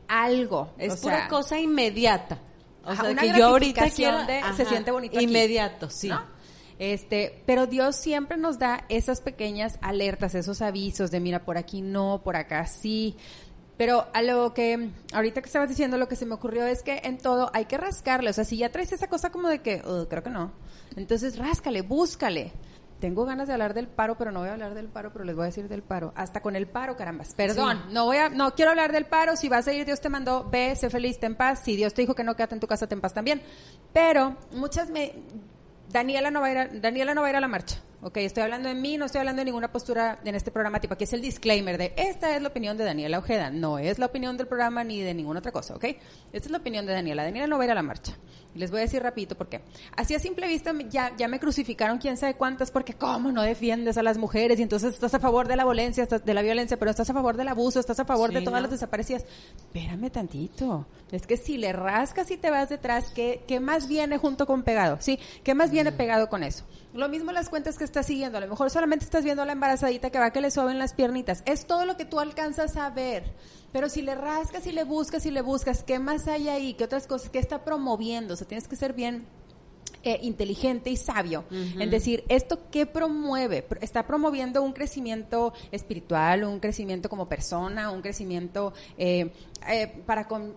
[0.08, 0.74] algo.
[0.78, 2.40] Es pura cosa inmediata.
[2.84, 6.12] O sea, que yo ahorita quiero de, se siente bonito inmediato, sí.
[6.80, 11.82] Este, pero Dios siempre nos da esas pequeñas alertas, esos avisos de mira por aquí
[11.82, 13.16] no, por acá sí.
[13.82, 17.02] Pero a lo que ahorita que estabas diciendo, lo que se me ocurrió es que
[17.04, 18.30] en todo hay que rascarle.
[18.30, 20.52] O sea, si ya traes esa cosa como de que, creo que no,
[20.96, 22.52] entonces ráscale, búscale.
[23.00, 25.36] Tengo ganas de hablar del paro, pero no voy a hablar del paro, pero les
[25.36, 26.14] voy a decir del paro.
[26.16, 27.34] Hasta con el paro, carambas.
[27.34, 29.36] Perdón, no voy a, no quiero hablar del paro.
[29.36, 31.64] Si vas a ir, Dios te mandó, ve, sé feliz, ten paz.
[31.66, 33.42] Si Dios te dijo que no, quédate en tu casa, ten paz también.
[33.94, 35.12] Pero muchas me,
[35.90, 37.82] Daniela no va a ir Daniela no va a ir a la marcha.
[38.04, 40.96] Ok, estoy hablando de mí, no estoy hablando de ninguna postura en este programa, tipo,
[40.96, 44.08] aquí es el disclaimer de esta es la opinión de Daniela Ojeda, no es la
[44.08, 45.84] opinión del programa ni de ninguna otra cosa, ¿ok?
[46.34, 47.24] Esta es la opinión de Daniela.
[47.24, 48.18] Daniela no va a ir a la marcha.
[48.56, 49.62] Les voy a decir rapidito por qué.
[49.96, 54.00] Así a simple vista ya, ya me crucificaron quién sabe cuántas porque cómo no defiendes
[54.00, 56.90] a las mujeres y entonces estás a favor de la violencia, de la violencia, pero
[56.90, 59.26] estás a favor del abuso, estás a favor de todas las desaparecidas.
[59.56, 60.88] Espérame tantito.
[61.12, 64.64] Es que si le rascas y te vas detrás, ¿qué, qué más viene junto con
[64.64, 64.98] pegado?
[65.02, 65.20] ¿Sí?
[65.44, 66.66] ¿Qué más viene pegado con eso?
[66.94, 68.38] Lo mismo las cuentas que estás siguiendo.
[68.38, 70.94] A lo mejor solamente estás viendo a la embarazadita que va que le soben las
[70.94, 71.42] piernitas.
[71.46, 73.34] Es todo lo que tú alcanzas a ver.
[73.72, 76.74] Pero si le rascas y le buscas y le buscas, ¿qué más hay ahí?
[76.74, 77.30] ¿Qué otras cosas?
[77.30, 78.34] ¿Qué está promoviendo?
[78.34, 79.26] O sea, tienes que ser bien
[80.04, 81.46] eh, inteligente y sabio.
[81.52, 83.68] En decir, ¿esto qué promueve?
[83.82, 89.32] Está promoviendo un crecimiento espiritual, un crecimiento como persona, un crecimiento eh,
[89.70, 90.56] eh, para con,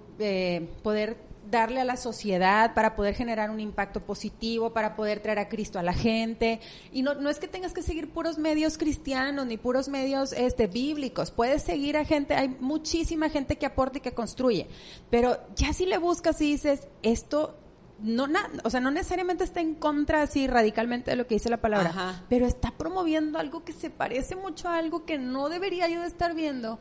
[0.83, 1.19] poder
[1.51, 5.79] darle a la sociedad para poder generar un impacto positivo, para poder traer a Cristo
[5.79, 6.61] a la gente.
[6.93, 10.67] Y no, no es que tengas que seguir puros medios cristianos ni puros medios este,
[10.67, 11.31] bíblicos.
[11.31, 14.69] Puedes seguir a gente, hay muchísima gente que aporta y que construye.
[15.11, 17.59] Pero ya si le buscas y dices, esto
[18.01, 18.27] no
[18.65, 22.25] o sea, no necesariamente está en contra así radicalmente de lo que dice la palabra,
[22.29, 26.09] pero está promoviendo algo que se parece mucho a algo que no debería yo de
[26.09, 26.79] estar viendo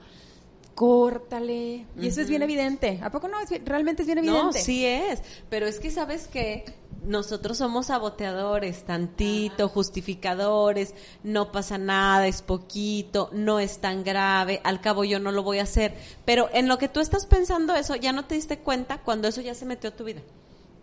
[0.75, 1.85] córtale.
[1.99, 2.99] Y eso es bien evidente.
[3.03, 3.39] ¿A poco no?
[3.39, 4.43] Es, realmente es bien evidente.
[4.43, 5.21] No, sí es.
[5.49, 6.65] Pero es que, ¿sabes que
[7.05, 10.93] Nosotros somos saboteadores, tantito, justificadores,
[11.23, 15.59] no pasa nada, es poquito, no es tan grave, al cabo yo no lo voy
[15.59, 15.95] a hacer.
[16.25, 19.41] Pero en lo que tú estás pensando eso, ya no te diste cuenta cuando eso
[19.41, 20.21] ya se metió a tu vida.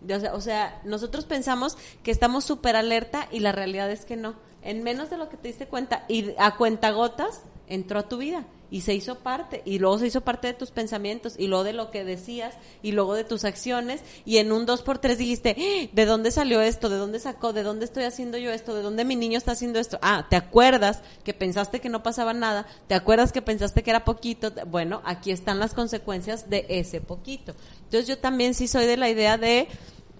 [0.05, 4.17] O sea, o sea nosotros pensamos que estamos súper alerta y la realidad es que
[4.17, 4.35] no.
[4.63, 8.19] En menos de lo que te diste cuenta y a cuenta gotas entró a tu
[8.19, 11.65] vida y se hizo parte y luego se hizo parte de tus pensamientos y luego
[11.65, 15.19] de lo que decías y luego de tus acciones y en un dos por tres
[15.19, 15.89] dijiste, ¡Ah!
[15.93, 16.89] ¿de dónde salió esto?
[16.89, 17.53] ¿De dónde sacó?
[17.53, 18.75] ¿De dónde estoy haciendo yo esto?
[18.75, 19.99] ¿De dónde mi niño está haciendo esto?
[20.03, 22.67] Ah, ¿te acuerdas que pensaste que no pasaba nada?
[22.87, 24.53] ¿Te acuerdas que pensaste que era poquito?
[24.67, 27.55] Bueno, aquí están las consecuencias de ese poquito.
[27.85, 29.69] Entonces yo también sí soy de la idea de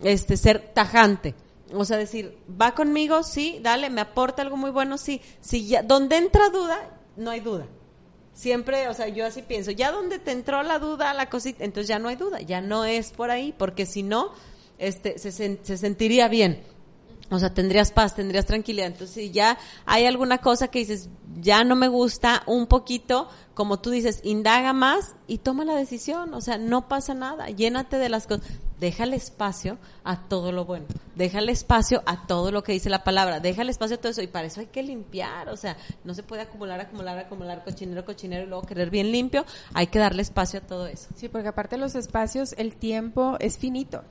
[0.03, 1.35] este ser tajante.
[1.73, 5.21] O sea, decir, va conmigo, sí, dale, me aporta algo muy bueno, sí.
[5.41, 7.67] Si ya, donde entra duda, no hay duda
[8.33, 11.89] Siempre, o sea, yo así pienso, ya donde te entró la duda, la cosita, entonces
[11.89, 14.33] ya no hay duda, ya no es por ahí, porque si no,
[14.79, 16.63] este, se, se sentiría bien.
[17.31, 18.89] O sea, tendrías paz, tendrías tranquilidad.
[18.89, 19.57] Entonces, si ya
[19.87, 21.09] hay alguna cosa que dices,
[21.41, 26.35] ya no me gusta un poquito, como tú dices, indaga más y toma la decisión.
[26.35, 27.49] O sea, no pasa nada.
[27.49, 28.47] Llénate de las cosas.
[28.81, 30.87] Déjale espacio a todo lo bueno.
[31.15, 33.39] Déjale espacio a todo lo que dice la palabra.
[33.39, 34.23] Déjale espacio a todo eso.
[34.23, 35.51] Y para eso hay que limpiar.
[35.51, 39.45] O sea, no se puede acumular, acumular, acumular cochinero, cochinero y luego querer bien limpio.
[39.75, 41.11] Hay que darle espacio a todo eso.
[41.15, 44.03] Sí, porque aparte de los espacios, el tiempo es finito.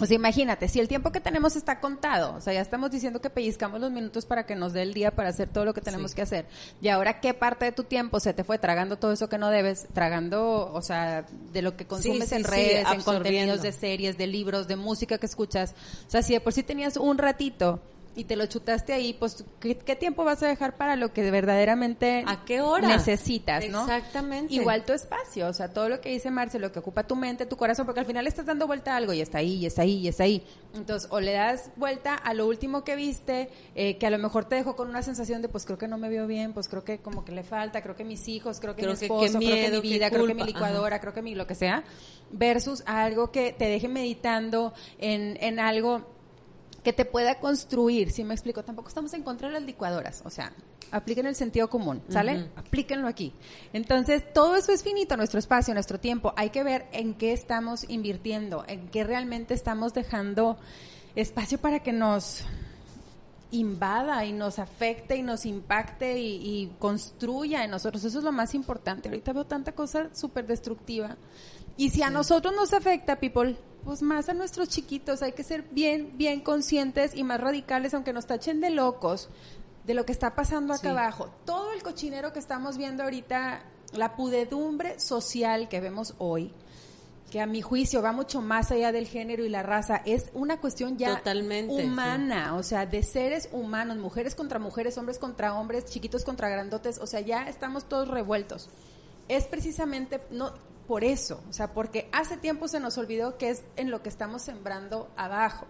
[0.00, 3.20] O sea, imagínate, si el tiempo que tenemos está contado, o sea, ya estamos diciendo
[3.20, 5.82] que pellizcamos los minutos para que nos dé el día para hacer todo lo que
[5.82, 6.46] tenemos que hacer.
[6.80, 9.50] Y ahora, ¿qué parte de tu tiempo se te fue tragando todo eso que no
[9.50, 9.86] debes?
[9.92, 14.68] Tragando, o sea, de lo que consumes en redes, en contenidos de series, de libros,
[14.68, 15.74] de música que escuchas.
[16.06, 17.80] O sea, si de por sí tenías un ratito
[18.16, 22.24] y te lo chutaste ahí, pues ¿qué, tiempo vas a dejar para lo que verdaderamente
[22.26, 22.88] ¿A qué hora?
[22.88, 23.82] necesitas, ¿no?
[23.82, 24.52] Exactamente.
[24.52, 27.46] Igual tu espacio, o sea, todo lo que dice Marce, lo que ocupa tu mente,
[27.46, 29.82] tu corazón, porque al final estás dando vuelta a algo y está ahí, y está
[29.82, 30.44] ahí, y está ahí.
[30.74, 34.44] Entonces, o le das vuelta a lo último que viste, eh, que a lo mejor
[34.44, 36.82] te dejó con una sensación de, pues creo que no me veo bien, pues creo
[36.84, 39.70] que como que le falta, creo que mis hijos, creo que mi esposo, creo que
[39.70, 41.84] mi vida, creo que mi licuadora, creo que mi lo que sea,
[42.32, 46.19] versus algo que te deje meditando en, en algo
[46.82, 50.30] que te pueda construir, si me explico, tampoco estamos en contra de las licuadoras, o
[50.30, 50.52] sea,
[50.90, 52.48] apliquen el sentido común, ¿sale?
[52.56, 53.32] Aplíquenlo aquí.
[53.72, 57.84] Entonces, todo eso es finito, nuestro espacio, nuestro tiempo, hay que ver en qué estamos
[57.88, 60.58] invirtiendo, en qué realmente estamos dejando
[61.14, 62.44] espacio para que nos
[63.52, 68.04] invada y nos afecte y nos impacte y, y construya en nosotros.
[68.04, 69.08] Eso es lo más importante.
[69.08, 71.16] Ahorita veo tanta cosa súper destructiva.
[71.76, 75.62] Y si a nosotros nos afecta, people, pues más a nuestros chiquitos, hay que ser
[75.70, 79.28] bien, bien conscientes y más radicales, aunque nos tachen de locos,
[79.84, 81.30] de lo que está pasando acá abajo.
[81.44, 83.62] Todo el cochinero que estamos viendo ahorita,
[83.92, 86.52] la pudedumbre social que vemos hoy,
[87.30, 90.60] que a mi juicio va mucho más allá del género y la raza, es una
[90.60, 95.86] cuestión ya Totalmente, humana, o sea, de seres humanos, mujeres contra mujeres, hombres contra hombres,
[95.86, 98.68] chiquitos contra grandotes, o sea, ya estamos todos revueltos.
[99.28, 100.52] Es precisamente, no,
[100.90, 104.08] por eso, o sea, porque hace tiempo se nos olvidó que es en lo que
[104.08, 105.64] estamos sembrando abajo.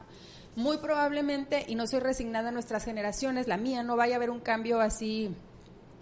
[0.56, 4.30] Muy probablemente, y no soy resignada a nuestras generaciones, la mía no vaya a haber
[4.30, 5.36] un cambio así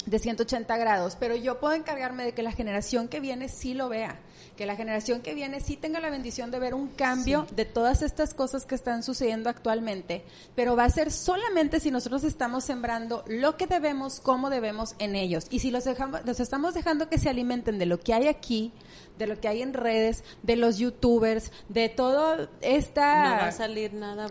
[0.06, 3.88] de 180 grados, pero yo puedo encargarme de que la generación que viene sí lo
[3.88, 4.20] vea,
[4.56, 8.02] que la generación que viene sí tenga la bendición de ver un cambio de todas
[8.02, 10.24] estas cosas que están sucediendo actualmente,
[10.54, 15.16] pero va a ser solamente si nosotros estamos sembrando lo que debemos, cómo debemos en
[15.16, 15.46] ellos.
[15.50, 18.72] Y si los, dejamos, los estamos dejando que se alimenten de lo que hay aquí,
[19.18, 23.50] de lo que hay en redes, de los youtubers, de toda esta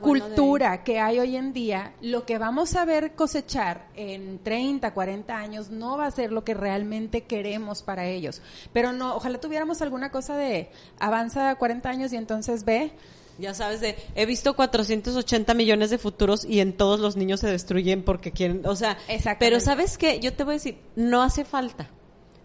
[0.01, 5.38] cultura que hay hoy en día, lo que vamos a ver cosechar en 30, 40
[5.38, 8.41] años no va a ser lo que realmente queremos para ellos.
[8.74, 10.70] Pero no, ojalá tuviéramos alguna cosa de
[11.00, 12.91] avanza 40 años y entonces ve
[13.39, 17.48] ya sabes, de, he visto 480 millones de futuros y en todos los niños se
[17.48, 18.98] destruyen porque quieren, o sea,
[19.39, 21.88] pero sabes que yo te voy a decir, no hace falta.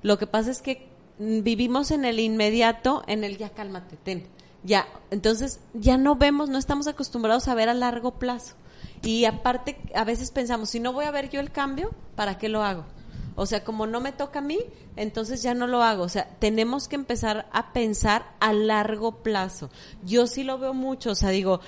[0.03, 0.89] Lo que pasa es que
[1.19, 4.27] vivimos en el inmediato, en el ya cálmate, ten.
[4.65, 8.55] Ya, entonces ya no vemos, no estamos acostumbrados a ver a largo plazo.
[9.03, 12.51] Y aparte, a veces pensamos, si no voy a ver yo el cambio, ¿para qué
[12.51, 12.85] lo hago?
[13.35, 14.59] O sea, como no me toca a mí,
[14.97, 16.03] entonces ya no lo hago.
[16.05, 19.71] O sea, tenemos que empezar a pensar a largo plazo.
[20.05, 21.61] Yo sí lo veo mucho, o sea, digo,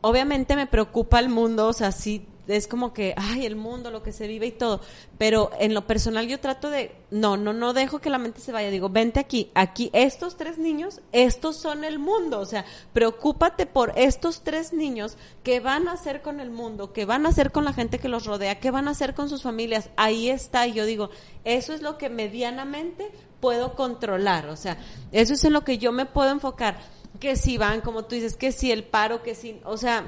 [0.00, 4.02] obviamente me preocupa el mundo, o sea, sí es como que, ay, el mundo, lo
[4.02, 4.80] que se vive y todo.
[5.18, 8.52] Pero en lo personal yo trato de, no, no, no dejo que la mente se
[8.52, 8.70] vaya.
[8.70, 12.40] Digo, vente aquí, aquí, estos tres niños, estos son el mundo.
[12.40, 17.04] O sea, preocúpate por estos tres niños que van a hacer con el mundo, que
[17.04, 19.42] van a hacer con la gente que los rodea, que van a hacer con sus
[19.42, 19.90] familias.
[19.96, 20.66] Ahí está.
[20.66, 21.10] Y yo digo,
[21.44, 24.48] eso es lo que medianamente puedo controlar.
[24.48, 24.78] O sea,
[25.10, 26.78] eso es en lo que yo me puedo enfocar.
[27.20, 30.06] Que si van, como tú dices, que si el paro, que si, o sea,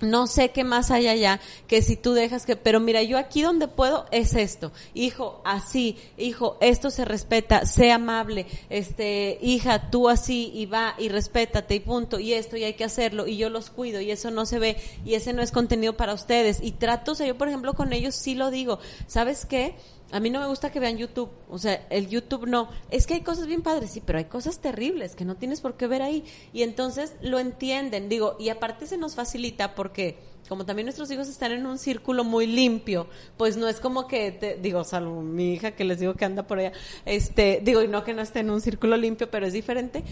[0.00, 3.42] no sé qué más hay allá que si tú dejas que, pero mira, yo aquí
[3.42, 4.72] donde puedo es esto.
[4.94, 11.08] Hijo, así, hijo, esto se respeta, sé amable, este, hija, tú así y va y
[11.08, 14.30] respétate y punto, y esto y hay que hacerlo y yo los cuido y eso
[14.30, 16.60] no se ve y ese no es contenido para ustedes.
[16.62, 19.74] Y trato, o sea, yo por ejemplo con ellos sí lo digo, ¿sabes qué?
[20.10, 22.70] A mí no me gusta que vean YouTube, o sea, el YouTube no.
[22.90, 25.76] Es que hay cosas bien padres, sí, pero hay cosas terribles que no tienes por
[25.76, 26.24] qué ver ahí.
[26.52, 30.16] Y entonces lo entienden, digo, y aparte se nos facilita porque
[30.48, 33.06] como también nuestros hijos están en un círculo muy limpio,
[33.36, 36.46] pues no es como que, te, digo, salvo mi hija que les digo que anda
[36.46, 36.72] por allá,
[37.04, 40.04] este, digo, y no que no esté en un círculo limpio, pero es diferente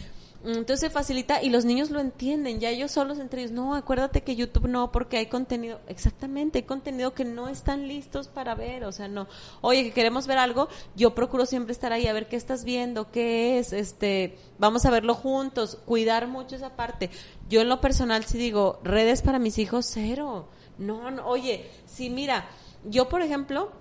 [0.47, 4.23] Entonces se facilita y los niños lo entienden, ya ellos solos entre ellos, no, acuérdate
[4.23, 8.85] que YouTube no, porque hay contenido, exactamente, hay contenido que no están listos para ver,
[8.85, 9.27] o sea, no,
[9.61, 13.11] oye, que queremos ver algo, yo procuro siempre estar ahí a ver qué estás viendo,
[13.11, 17.11] qué es, este, vamos a verlo juntos, cuidar mucho esa parte.
[17.49, 20.49] Yo en lo personal sí digo, redes para mis hijos, cero.
[20.79, 22.49] No, no, oye, sí, mira,
[22.85, 23.73] yo por ejemplo,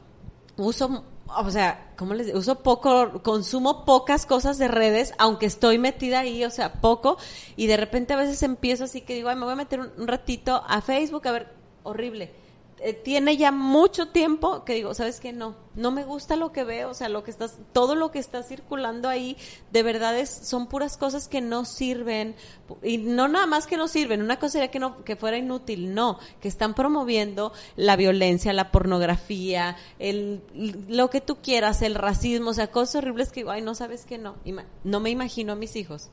[0.57, 2.37] uso o sea, ¿cómo les digo?
[2.37, 7.17] Uso poco, consumo pocas cosas de redes, aunque estoy metida ahí, o sea, poco,
[7.55, 10.07] y de repente a veces empiezo así que digo, ay, me voy a meter un
[10.07, 11.47] ratito a Facebook, a ver,
[11.83, 12.44] horrible
[12.85, 15.33] eh, tiene ya mucho tiempo que digo, ¿sabes qué?
[15.33, 18.19] No, no me gusta lo que veo, o sea, lo que estás, todo lo que
[18.19, 19.37] está circulando ahí,
[19.71, 22.35] de verdad es, son puras cosas que no sirven,
[22.83, 25.95] y no nada más que no sirven, una cosa sería que no, que fuera inútil,
[25.95, 30.43] no, que están promoviendo la violencia, la pornografía, el,
[30.87, 34.19] lo que tú quieras, el racismo, o sea, cosas horribles que, ay, no sabes que
[34.19, 34.35] no,
[34.83, 36.11] no me imagino a mis hijos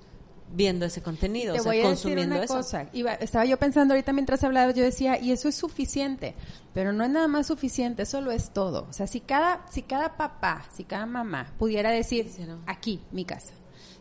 [0.54, 2.54] viendo ese contenido, Te o sea, voy a consumiendo decir una eso.
[2.54, 2.86] cosa.
[2.92, 6.34] Iba, estaba yo pensando ahorita mientras hablabas, yo decía, y eso es suficiente,
[6.74, 8.86] pero no es nada más suficiente, eso lo es todo.
[8.88, 12.58] O sea, si cada, si cada papá, si cada mamá pudiera decir, Sí, no.
[12.66, 13.52] aquí, mi casa.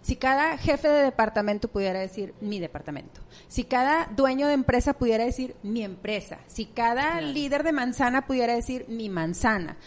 [0.04, 5.24] Si cada jefe de departamento pudiera decir mi departamento, si cada dueño de empresa pudiera
[5.26, 9.78] decir mi empresa, si cada líder de manzana pudiera decir mi manzana,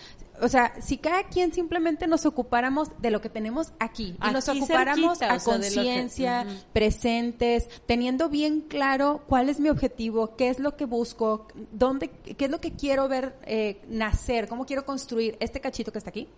[0.41, 4.49] o sea, si cada quien simplemente nos ocupáramos de lo que tenemos aquí y nos
[4.49, 10.59] Aquí ocupáramos cerquita, a conciencia, presentes, teniendo bien claro cuál es mi objetivo, qué es
[10.59, 15.37] lo que busco, dónde, qué es lo que quiero ver eh, nacer, cómo quiero construir
[15.41, 16.28] este cachito que está aquí,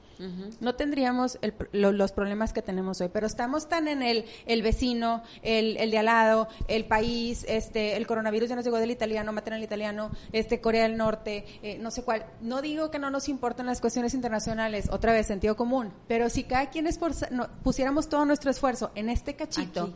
[0.61, 3.09] no tendríamos el lo- los problemas que tenemos hoy.
[3.13, 7.97] Pero estamos tan en el, el vecino, el, el de al lado, el país, este,
[7.97, 11.79] el coronavirus ya nos llegó del italiano, matan al italiano, este, Corea del Norte, eh,
[11.79, 12.25] no sé cuál.
[12.41, 16.43] No digo que no nos importan las cuestiones internacionales, otra vez, sentido común, pero si
[16.43, 19.95] cada quien esforza- no, pusiéramos todo nuestro esfuerzo en este cachito, Aquí.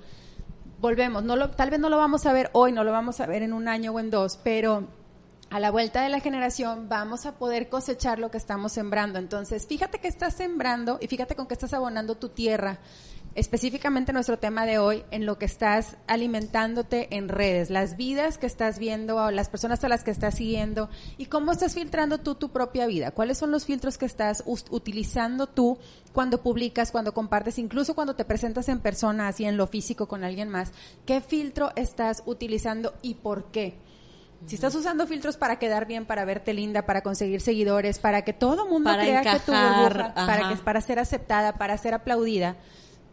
[0.80, 3.26] volvemos, no lo, tal vez no lo vamos a ver hoy, no lo vamos a
[3.26, 4.86] ver en un año o en dos, pero
[5.51, 9.18] a la vuelta de la generación vamos a poder cosechar lo que estamos sembrando.
[9.18, 12.78] Entonces, fíjate que estás sembrando y fíjate con qué estás abonando tu tierra.
[13.37, 18.47] Específicamente nuestro tema de hoy, en lo que estás alimentándote en redes, las vidas que
[18.47, 22.35] estás viendo, o las personas a las que estás siguiendo y cómo estás filtrando tú
[22.35, 23.12] tu propia vida.
[23.12, 25.78] ¿Cuáles son los filtros que estás utilizando tú
[26.12, 30.24] cuando publicas, cuando compartes, incluso cuando te presentas en persona, así en lo físico con
[30.24, 30.72] alguien más?
[31.07, 33.78] ¿Qué filtro estás utilizando y por qué?
[34.47, 38.33] Si estás usando filtros para quedar bien, para verte linda, para conseguir seguidores, para que
[38.33, 41.93] todo mundo Para crea que tu encajar, burbuja, para que para ser aceptada, para ser
[41.93, 42.57] aplaudida,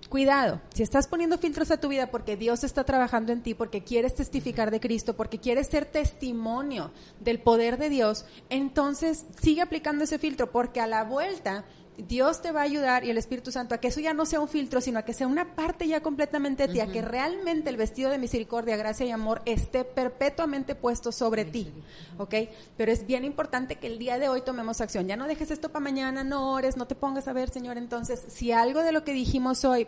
[0.09, 0.61] cuidado.
[0.73, 4.15] Si estás poniendo filtros a tu vida porque Dios está trabajando en ti, porque quieres
[4.15, 10.19] testificar de Cristo, porque quieres ser testimonio del poder de Dios, entonces sigue aplicando ese
[10.19, 11.65] filtro porque a la vuelta
[11.97, 14.39] Dios te va a ayudar y el Espíritu Santo a que eso ya no sea
[14.39, 17.69] un filtro, sino a que sea una parte ya completamente de ti, a que realmente
[17.69, 21.71] el vestido de misericordia, gracia y amor esté perpetuamente puesto sobre ti,
[22.17, 22.35] ¿ok?
[22.77, 25.07] Pero es bien importante que el día de hoy tomemos acción.
[25.07, 27.77] Ya no dejes esto para mañana, no ores, no te pongas a ver, Señor.
[27.77, 29.87] Entonces, si algo de lo que dijimos hoy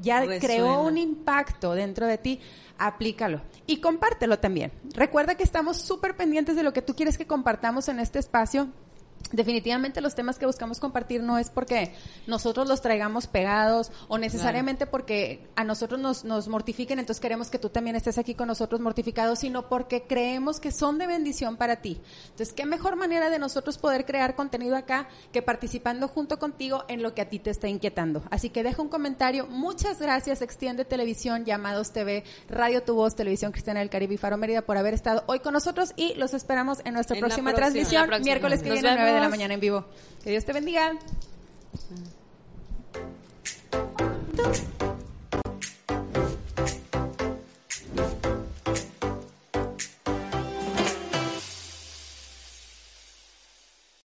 [0.00, 0.40] ya Resuena.
[0.40, 2.40] creó un impacto dentro de ti,
[2.78, 4.72] aplícalo y compártelo también.
[4.94, 8.68] Recuerda que estamos súper pendientes de lo que tú quieres que compartamos en este espacio.
[9.30, 11.94] Definitivamente los temas que buscamos compartir no es porque
[12.26, 17.58] nosotros los traigamos pegados o necesariamente porque a nosotros nos, nos mortifiquen, entonces queremos que
[17.58, 21.76] tú también estés aquí con nosotros mortificados, sino porque creemos que son de bendición para
[21.76, 22.00] ti.
[22.24, 27.02] Entonces, ¿qué mejor manera de nosotros poder crear contenido acá que participando junto contigo en
[27.02, 28.22] lo que a ti te está inquietando?
[28.30, 29.46] Así que deja un comentario.
[29.46, 34.36] Muchas gracias, Extiende Televisión, Llamados TV, Radio Tu Voz, Televisión Cristiana del Caribe y Faro
[34.36, 37.70] Mérida por haber estado hoy con nosotros y los esperamos en nuestra En próxima próxima.
[37.70, 38.24] transmisión, próxima.
[38.24, 39.84] miércoles que Nos viene de la mañana en vivo.
[40.22, 40.92] Que Dios te bendiga.